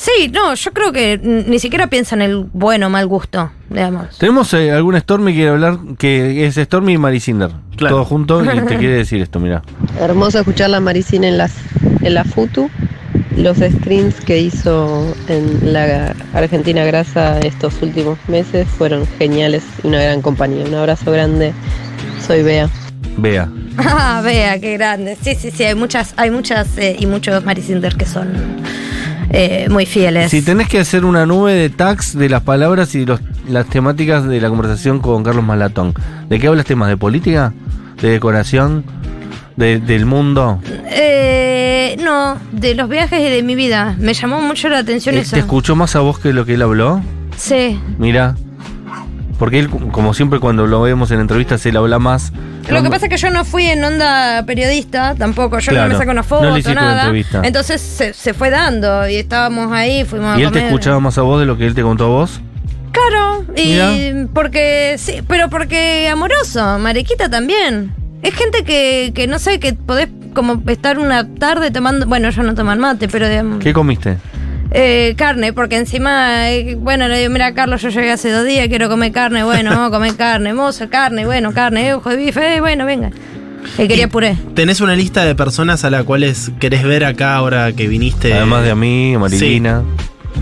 Sí, 0.02 0.32
no, 0.34 0.56
yo 0.56 0.74
creo 0.74 0.92
que 0.92 1.20
ni 1.22 1.60
siquiera 1.60 1.86
piensa 1.86 2.16
en 2.16 2.24
el 2.24 2.46
bueno 2.54 2.88
o 2.88 2.90
mal 2.90 3.06
gusto, 3.06 3.52
digamos. 3.70 4.18
Tenemos 4.18 4.52
eh, 4.56 4.72
algún 4.72 5.00
Stormy 5.00 5.32
que 5.32 5.36
quiere 5.36 5.52
hablar, 5.52 5.78
que 6.00 6.48
es 6.48 6.56
Stormy 6.56 6.94
y 6.94 6.98
Maricinder. 6.98 7.52
Claro. 7.76 7.98
Todos 7.98 8.08
juntos 8.08 8.48
y 8.52 8.62
te 8.62 8.78
quiere 8.80 8.96
decir 8.96 9.22
esto, 9.22 9.40
mira. 9.40 9.62
Hermoso 10.00 10.40
escuchar 10.40 10.72
la 10.72 10.80
Maricina 10.80 11.28
en, 11.28 11.38
las, 11.38 11.54
en 12.02 12.16
la 12.16 12.24
FUTU. 12.24 12.72
los 13.38 13.58
screens 13.58 14.20
que 14.22 14.40
hizo 14.40 15.14
en 15.28 15.72
la 15.72 16.16
Argentina 16.34 16.84
Grasa 16.84 17.38
estos 17.42 17.80
últimos 17.84 18.18
meses 18.28 18.68
fueron 18.70 19.06
geniales 19.20 19.64
y 19.84 19.88
una 19.88 20.02
gran 20.02 20.24
compañía. 20.24 20.66
Un 20.66 20.74
abrazo 20.74 21.12
grande. 21.12 21.54
Soy 22.26 22.42
Bea. 22.42 22.72
Vea. 23.18 23.48
Ah, 23.78 24.22
vea, 24.24 24.60
qué 24.60 24.74
grande. 24.74 25.16
Sí, 25.22 25.36
sí, 25.36 25.52
sí, 25.52 25.64
hay 25.64 25.76
muchas, 25.76 26.14
hay 26.18 26.32
muchas 26.32 26.78
eh, 26.78 26.98
y 27.00 27.06
muchos 27.06 27.46
Maricinders 27.46 27.96
que 27.96 28.06
son 28.06 28.28
eh, 29.32 29.68
muy 29.70 29.86
fieles. 29.86 30.30
Si 30.32 30.42
tenés 30.42 30.68
que 30.68 30.80
hacer 30.80 31.06
una 31.06 31.26
nube 31.26 31.54
de 31.54 31.70
tags 31.70 32.18
de 32.18 32.30
las 32.30 32.42
palabras 32.44 32.94
y 32.96 33.06
los- 33.06 33.22
las 33.50 33.66
temáticas 33.68 34.28
de 34.28 34.40
la 34.42 34.50
conversación 34.50 35.00
con 35.00 35.24
Carlos 35.24 35.44
Malatón, 35.46 35.94
¿de 36.30 36.40
qué 36.40 36.48
hablas 36.48 36.66
temas? 36.66 36.90
¿De 36.90 36.98
política? 36.98 37.54
¿De 38.02 38.10
decoración? 38.12 38.84
¿De- 39.56 39.80
¿Del 39.80 40.06
mundo? 40.06 40.60
Eh, 40.90 41.98
no, 42.04 42.38
de 42.52 42.74
los 42.76 42.88
viajes 42.90 43.20
y 43.20 43.30
de 43.30 43.44
mi 43.44 43.56
vida. 43.56 43.96
Me 44.00 44.14
llamó 44.14 44.42
mucho 44.42 44.70
la 44.70 44.80
atención 44.80 45.16
Eh, 45.16 45.20
eso. 45.20 45.36
¿Te 45.36 45.40
escuchó 45.40 45.76
más 45.76 45.96
a 45.96 46.00
vos 46.00 46.20
que 46.20 46.34
lo 46.34 46.46
que 46.46 46.54
él 46.56 46.62
habló? 46.62 47.02
Sí. 47.38 47.80
Mira. 47.98 48.36
Porque 49.42 49.58
él, 49.58 49.72
como 49.72 50.14
siempre 50.14 50.40
cuando 50.40 50.68
lo 50.68 50.84
vemos 50.84 51.10
en 51.10 51.20
entrevistas, 51.20 51.66
él 51.66 51.76
habla 51.76 51.98
más. 51.98 52.32
Lo 52.70 52.84
que 52.84 52.92
pasa 52.92 53.08
es 53.08 53.10
que 53.10 53.18
yo 53.18 53.32
no 53.32 53.44
fui 53.44 53.66
en 53.66 53.84
onda 53.84 54.44
periodista 54.46 55.16
tampoco, 55.16 55.58
yo 55.58 55.72
Claro, 55.72 55.88
no 55.88 55.94
me 55.94 55.98
saco 55.98 56.12
una 56.12 56.22
no 56.22 56.28
foto, 56.28 56.56
le 56.56 56.62
una 56.62 56.74
nada. 56.76 57.02
entrevista. 57.06 57.42
Entonces 57.44 57.82
se, 57.82 58.14
se 58.14 58.36
fue 58.36 58.52
dando 58.52 59.10
y 59.10 59.16
estábamos 59.16 59.72
ahí, 59.72 60.06
fuimos 60.06 60.38
¿Y 60.38 60.44
a 60.44 60.46
él 60.46 60.52
te 60.52 60.64
escuchaba 60.68 61.00
más 61.00 61.18
a 61.18 61.24
vos 61.24 61.40
de 61.40 61.48
lo 61.48 61.58
que 61.58 61.66
él 61.66 61.74
te 61.74 61.82
contó 61.82 62.06
a 62.06 62.10
vos? 62.10 62.40
Claro, 62.92 63.44
y 63.58 63.66
Mirá. 63.70 64.28
porque 64.32 64.98
sí, 65.00 65.24
pero 65.28 65.50
porque 65.50 66.08
amoroso, 66.08 66.78
Mariquita 66.78 67.28
también. 67.28 67.96
Es 68.22 68.36
gente 68.36 68.64
que, 68.64 69.12
que 69.16 69.26
no 69.26 69.40
sé, 69.40 69.60
que 69.60 69.74
podés 69.74 70.08
como 70.36 70.62
estar 70.68 71.00
una 71.00 71.28
tarde 71.34 71.72
tomando, 71.72 72.06
bueno, 72.06 72.30
yo 72.30 72.44
no 72.44 72.54
toman 72.54 72.78
mate, 72.78 73.08
pero 73.08 73.28
digamos, 73.28 73.58
¿Qué 73.58 73.74
comiste? 73.74 74.18
Eh, 74.72 75.14
carne, 75.18 75.54
porque 75.54 75.78
encima, 75.78 76.50
eh, 76.50 76.76
bueno, 76.76 77.08
le 77.08 77.20
digo, 77.20 77.32
mira, 77.32 77.54
Carlos, 77.54 77.82
yo 77.82 77.90
llegué 77.90 78.12
hace 78.12 78.32
dos 78.32 78.46
días, 78.46 78.68
quiero 78.70 78.90
comer 78.90 79.12
carne, 79.12 79.44
bueno, 79.44 79.72
vamos 79.72 79.90
a 79.90 79.92
comer 79.92 80.16
carne, 80.16 80.54
moza, 80.54 80.90
carne, 80.90 81.26
bueno, 81.26 81.54
carne, 81.54 81.90
eh, 81.90 81.94
ojo 81.94 82.10
de 82.10 82.16
bife, 82.18 82.56
eh, 82.56 82.62
bueno, 82.62 82.86
venga. 82.86 83.12
Que 83.78 83.88
quería 83.88 84.08
puré. 84.08 84.38
¿Tenés 84.56 84.82
una 84.82 84.96
lista 84.96 85.24
de 85.24 85.36
personas 85.36 85.86
a 85.86 85.92
las 85.92 86.04
cuales 86.04 86.52
querés 86.60 86.84
ver 86.84 87.06
acá 87.06 87.36
ahora 87.36 87.72
que 87.74 87.88
viniste? 87.88 88.34
Además 88.34 88.64
de 88.64 88.72
a 88.72 88.76
mí, 88.76 89.14
a 89.14 89.20
Marilina. 89.20 89.84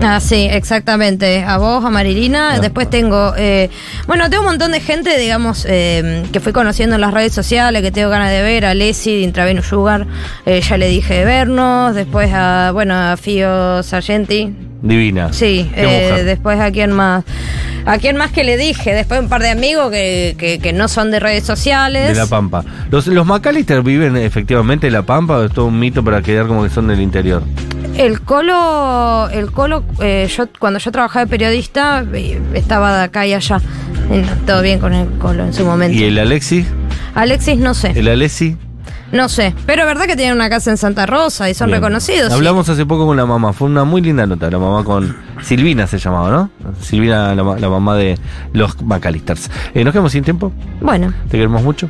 Ah, 0.02 0.20
sí, 0.20 0.46
exactamente. 0.50 1.42
A 1.42 1.58
vos, 1.58 1.84
a 1.84 1.90
Marilina. 1.90 2.54
Ah. 2.54 2.58
Después 2.60 2.88
tengo. 2.88 3.34
eh, 3.36 3.68
bueno, 4.06 4.30
tengo 4.30 4.42
un 4.42 4.48
montón 4.50 4.72
de 4.72 4.80
gente, 4.80 5.18
digamos, 5.18 5.66
eh, 5.68 6.24
que 6.32 6.40
fui 6.40 6.52
conociendo 6.52 6.94
en 6.94 7.00
las 7.00 7.12
redes 7.12 7.32
sociales, 7.32 7.82
que 7.82 7.90
tengo 7.90 8.08
ganas 8.08 8.30
de 8.30 8.42
ver. 8.42 8.64
A 8.64 8.74
Leslie 8.74 9.16
de 9.16 9.22
Intravenous 9.22 9.66
Sugar, 9.66 10.06
eh, 10.46 10.60
ya 10.62 10.76
le 10.78 10.88
dije 10.88 11.14
de 11.14 11.24
vernos. 11.24 11.94
Después 11.94 12.30
a, 12.32 12.70
bueno, 12.72 12.94
a 12.94 13.16
Fio 13.16 13.82
Sargenti. 13.82 14.54
Divina. 14.82 15.30
Sí, 15.30 15.70
eh, 15.76 16.22
después 16.24 16.58
a 16.58 16.70
quién 16.70 16.92
más. 16.92 17.24
A 17.84 17.98
quién 17.98 18.16
más 18.16 18.30
que 18.32 18.44
le 18.44 18.56
dije. 18.56 18.94
Después 18.94 19.20
un 19.20 19.28
par 19.28 19.42
de 19.42 19.50
amigos 19.50 19.90
que, 19.90 20.34
que, 20.38 20.58
que 20.58 20.72
no 20.72 20.88
son 20.88 21.10
de 21.10 21.20
redes 21.20 21.44
sociales. 21.44 22.08
De 22.08 22.14
La 22.14 22.26
Pampa. 22.26 22.64
¿Los, 22.90 23.06
los 23.06 23.26
McAllister 23.26 23.82
viven 23.82 24.16
efectivamente 24.16 24.86
en 24.86 24.94
La 24.94 25.02
Pampa 25.02 25.36
o 25.36 25.44
es 25.44 25.52
todo 25.52 25.66
un 25.66 25.78
mito 25.78 26.02
para 26.02 26.22
quedar 26.22 26.46
como 26.46 26.62
que 26.62 26.70
son 26.70 26.88
del 26.88 27.00
interior? 27.02 27.42
El 27.96 28.22
Colo, 28.22 29.28
el 29.30 29.50
Colo, 29.50 29.79
eh, 30.00 30.28
yo 30.36 30.48
cuando 30.58 30.78
yo 30.78 30.90
trabajaba 30.92 31.24
de 31.24 31.30
periodista 31.30 32.04
eh, 32.12 32.40
estaba 32.54 32.96
de 32.98 33.04
acá 33.04 33.26
y 33.26 33.34
allá. 33.34 33.60
Todo 34.46 34.62
bien 34.62 34.80
con 34.80 34.92
el 34.92 35.08
Colo 35.18 35.44
en 35.44 35.52
su 35.54 35.64
momento. 35.64 35.96
¿Y 35.96 36.04
el 36.04 36.18
Alexis? 36.18 36.66
Alexis 37.14 37.58
no 37.58 37.74
sé, 37.74 37.92
¿El 37.94 38.08
Alessi? 38.08 38.56
no 39.12 39.28
sé, 39.28 39.54
pero 39.66 39.82
es 39.82 39.86
verdad 39.88 40.06
que 40.06 40.16
tienen 40.16 40.34
una 40.36 40.48
casa 40.48 40.70
en 40.70 40.76
Santa 40.76 41.06
Rosa 41.06 41.48
y 41.50 41.54
son 41.54 41.66
Bien. 41.68 41.80
reconocidos. 41.80 42.28
sí. 42.28 42.34
Hablamos 42.34 42.68
hace 42.68 42.86
poco 42.86 43.06
con 43.06 43.16
la 43.16 43.26
mamá, 43.26 43.52
fue 43.52 43.68
una 43.68 43.84
muy 43.84 44.00
linda 44.00 44.26
nota, 44.26 44.50
la 44.50 44.58
mamá 44.58 44.82
con 44.84 45.16
Silvina 45.42 45.86
se 45.86 45.98
llamaba, 45.98 46.30
¿no? 46.30 46.50
Silvina, 46.80 47.34
la, 47.34 47.42
ma- 47.44 47.58
la 47.58 47.68
mamá 47.68 47.96
de 47.96 48.18
los 48.52 48.80
McAllisters. 48.82 49.50
Eh, 49.74 49.84
¿Nos 49.84 49.92
quedamos 49.92 50.12
sin 50.12 50.24
tiempo? 50.24 50.52
Bueno, 50.80 51.12
Te 51.28 51.36
queremos 51.36 51.62
mucho. 51.62 51.88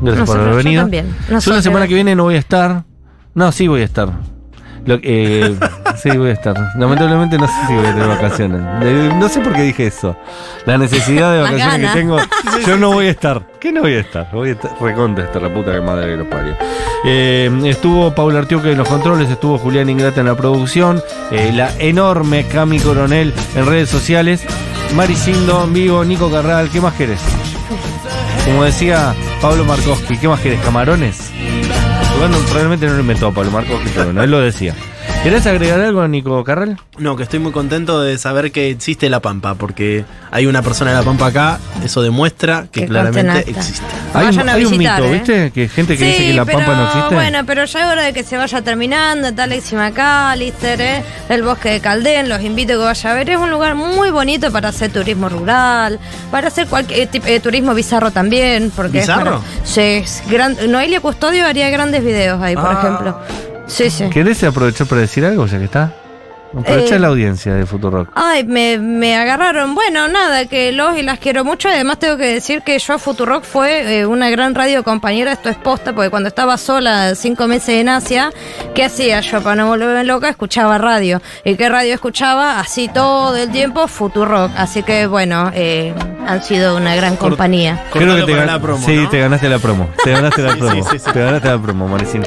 Gracias 0.00 0.26
por 0.26 0.38
haber 0.40 0.50
yo 0.52 0.56
venido. 0.56 0.82
también. 0.82 1.06
Yo 1.28 1.52
la 1.52 1.62
semana 1.62 1.86
que 1.88 1.94
viene 1.94 2.14
no 2.14 2.24
voy 2.24 2.34
a 2.34 2.38
estar. 2.38 2.84
No, 3.34 3.50
sí 3.52 3.68
voy 3.68 3.80
a 3.82 3.84
estar. 3.84 4.10
Lo- 4.84 4.98
eh, 5.02 5.54
sí, 5.96 6.10
voy 6.16 6.30
a 6.30 6.32
estar. 6.32 6.54
Lamentablemente 6.76 7.38
no 7.38 7.46
sé 7.46 7.54
si 7.66 7.74
voy 7.74 7.86
a 7.86 7.92
tener 7.92 8.08
vacaciones. 8.08 8.60
Eh, 8.82 9.10
no 9.16 9.28
sé 9.28 9.40
por 9.40 9.52
qué 9.54 9.62
dije 9.62 9.86
eso. 9.86 10.16
La 10.66 10.78
necesidad 10.78 11.32
de 11.32 11.40
vacaciones 11.42 11.90
que 11.90 11.98
tengo. 11.98 12.18
Yo 12.66 12.76
no 12.76 12.92
voy 12.92 13.06
a 13.06 13.10
estar. 13.10 13.42
¿Qué 13.60 13.72
no 13.72 13.82
voy 13.82 13.94
a 13.94 14.00
estar? 14.00 14.28
Voy 14.32 14.50
a 14.50 14.52
estar 14.52 14.70
recontra 14.80 15.24
esta 15.24 15.40
la 15.40 15.52
puta 15.52 15.72
que 15.72 15.80
madre 15.80 16.10
que 16.10 16.16
los 16.16 16.26
parió. 16.28 16.56
Eh, 17.04 17.50
estuvo 17.64 18.14
Paula 18.14 18.40
Artiuque 18.40 18.72
en 18.72 18.78
los 18.78 18.88
controles, 18.88 19.30
estuvo 19.30 19.58
Julián 19.58 19.88
Ingrata 19.88 20.20
en 20.20 20.26
la 20.26 20.36
producción, 20.36 21.02
eh, 21.30 21.52
la 21.52 21.70
enorme 21.78 22.46
Cami 22.46 22.78
Coronel 22.78 23.32
en 23.54 23.66
redes 23.66 23.88
sociales, 23.88 24.44
Maricindo 24.94 25.64
en 25.64 25.72
vivo, 25.72 26.04
Nico 26.04 26.30
Carral, 26.30 26.68
¿qué 26.70 26.80
más 26.80 26.94
querés? 26.94 27.20
Como 28.44 28.64
decía 28.64 29.14
Pablo 29.40 29.64
Markowski, 29.64 30.18
¿qué 30.18 30.28
más 30.28 30.40
querés? 30.40 30.60
¿Camarones? 30.60 31.30
Bueno, 32.18 32.36
realmente 32.52 32.86
no 32.86 32.94
lo 32.94 33.00
inventó 33.00 33.32
Pablo 33.32 33.50
Markowski, 33.50 33.88
pero 33.94 34.06
bueno, 34.06 34.22
él 34.22 34.30
lo 34.30 34.40
decía. 34.40 34.74
¿Querés 35.22 35.46
agregar 35.46 35.80
algo, 35.80 36.06
Nico 36.08 36.42
Carral? 36.42 36.80
No, 36.98 37.14
que 37.14 37.22
estoy 37.22 37.38
muy 37.38 37.52
contento 37.52 38.00
de 38.02 38.18
saber 38.18 38.50
que 38.50 38.70
existe 38.70 39.08
La 39.08 39.20
Pampa, 39.20 39.54
porque 39.54 40.04
hay 40.32 40.46
una 40.46 40.62
persona 40.62 40.90
de 40.90 40.96
La 40.96 41.04
Pampa 41.04 41.26
acá, 41.26 41.60
eso 41.84 42.02
demuestra 42.02 42.66
que 42.72 42.80
Que 42.80 42.86
claramente 42.88 43.48
existe. 43.48 43.84
Hay, 44.14 44.26
un- 44.26 44.30
Vayan 44.36 44.48
a 44.48 44.52
hay 44.54 44.64
un 44.64 44.76
mito, 44.76 45.04
¿eh? 45.04 45.12
¿viste? 45.12 45.50
Que 45.52 45.68
gente 45.68 45.96
que 45.96 46.04
dice 46.06 46.26
que 46.26 46.32
la 46.34 46.44
pero, 46.44 46.58
pampa 46.58 46.74
no 46.74 46.84
existe. 46.86 47.14
Bueno, 47.14 47.38
pero 47.46 47.64
ya 47.66 47.80
es 47.80 47.86
hora 47.86 48.02
de 48.02 48.12
que 48.12 48.24
se 48.24 48.36
vaya 48.36 48.62
terminando. 48.62 49.28
Está 49.28 49.44
Alexi 49.44 49.76
McAllister, 49.76 50.80
¿eh? 50.80 51.04
el 51.28 51.42
bosque 51.44 51.70
de 51.70 51.80
Caldén. 51.80 52.28
Los 52.28 52.42
invito 52.42 52.72
a 52.72 52.76
que 52.76 52.82
vaya 52.82 53.10
a 53.12 53.14
ver. 53.14 53.30
Es 53.30 53.38
un 53.38 53.50
lugar 53.52 53.76
muy 53.76 54.10
bonito 54.10 54.50
para 54.50 54.70
hacer 54.70 54.90
turismo 54.92 55.28
rural, 55.28 56.00
para 56.32 56.48
hacer 56.48 56.66
cualquier 56.66 57.06
tipo 57.06 57.26
de 57.26 57.38
turismo 57.38 57.74
bizarro 57.74 58.10
también. 58.10 58.72
Porque 58.74 58.98
es 58.98 59.06
¿Bizarro? 59.06 59.38
para- 59.40 59.64
sí, 59.64 59.80
es 59.80 60.22
gran, 60.28 60.56
Noelia 60.68 61.00
Custodio 61.00 61.46
haría 61.46 61.70
grandes 61.70 62.02
videos 62.04 62.42
ahí, 62.42 62.56
por 62.56 62.66
Ah. 62.66 62.78
ejemplo. 62.80 63.18
Sí, 63.66 63.90
sí. 63.90 64.10
¿Querés 64.10 64.42
aprovechar 64.44 64.86
para 64.86 65.00
decir 65.00 65.24
algo 65.24 65.46
ya 65.46 65.58
que 65.58 65.64
está? 65.64 65.92
Aprovecha 66.58 66.96
Eh, 66.96 66.98
la 66.98 67.08
audiencia 67.08 67.54
de 67.54 67.64
Futurock. 67.66 68.10
Ay, 68.14 68.44
me, 68.44 68.78
me 68.78 69.16
agarraron. 69.16 69.74
Bueno, 69.74 70.06
nada, 70.08 70.44
que 70.46 70.72
los 70.72 70.96
y 70.98 71.02
las 71.02 71.18
quiero 71.18 71.44
mucho. 71.44 71.68
Además, 71.68 71.98
tengo 71.98 72.16
que 72.16 72.26
decir 72.26 72.62
que 72.62 72.78
yo, 72.78 72.98
Futurock, 72.98 73.44
fue 73.44 74.00
eh, 74.00 74.06
una 74.06 74.28
gran 74.30 74.54
radio 74.54 74.82
compañera. 74.84 75.32
Esto 75.32 75.48
es 75.48 75.56
posta, 75.56 75.94
porque 75.94 76.10
cuando 76.10 76.28
estaba 76.28 76.56
sola 76.58 77.14
cinco 77.14 77.46
meses 77.48 77.70
en 77.80 77.88
Asia, 77.88 78.30
¿qué 78.74 78.84
hacía 78.84 79.20
yo 79.20 79.42
para 79.42 79.56
no 79.56 79.68
volverme 79.68 80.04
loca? 80.04 80.28
Escuchaba 80.28 80.78
radio. 80.78 81.22
¿Y 81.44 81.54
qué 81.56 81.68
radio 81.68 81.94
escuchaba? 81.94 82.60
Así 82.60 82.88
todo 82.88 83.36
el 83.36 83.50
tiempo, 83.50 83.88
Futurock. 83.88 84.50
Así 84.56 84.82
que, 84.82 85.06
bueno, 85.06 85.50
eh, 85.54 85.94
han 86.26 86.42
sido 86.42 86.76
una 86.76 86.94
gran 86.94 87.16
compañía. 87.16 87.82
Cortalo 87.90 88.16
que 88.16 88.22
te, 88.24 88.32
para 88.32 88.44
gan- 88.44 88.46
la 88.46 88.60
promo, 88.60 88.86
sí, 88.86 88.96
¿no? 88.96 89.08
te 89.08 89.18
ganaste 89.20 89.48
la 89.48 89.58
promo. 89.58 89.88
Te 90.04 90.10
ganaste 90.12 90.42
la 90.42 90.56
promo. 90.56 90.84
sí, 90.84 90.88
sí, 90.92 90.98
sí. 90.98 91.10
Te 91.12 91.20
ganaste 91.20 91.48
la 91.48 91.58
promo, 91.58 91.88
Maricín. 91.88 92.22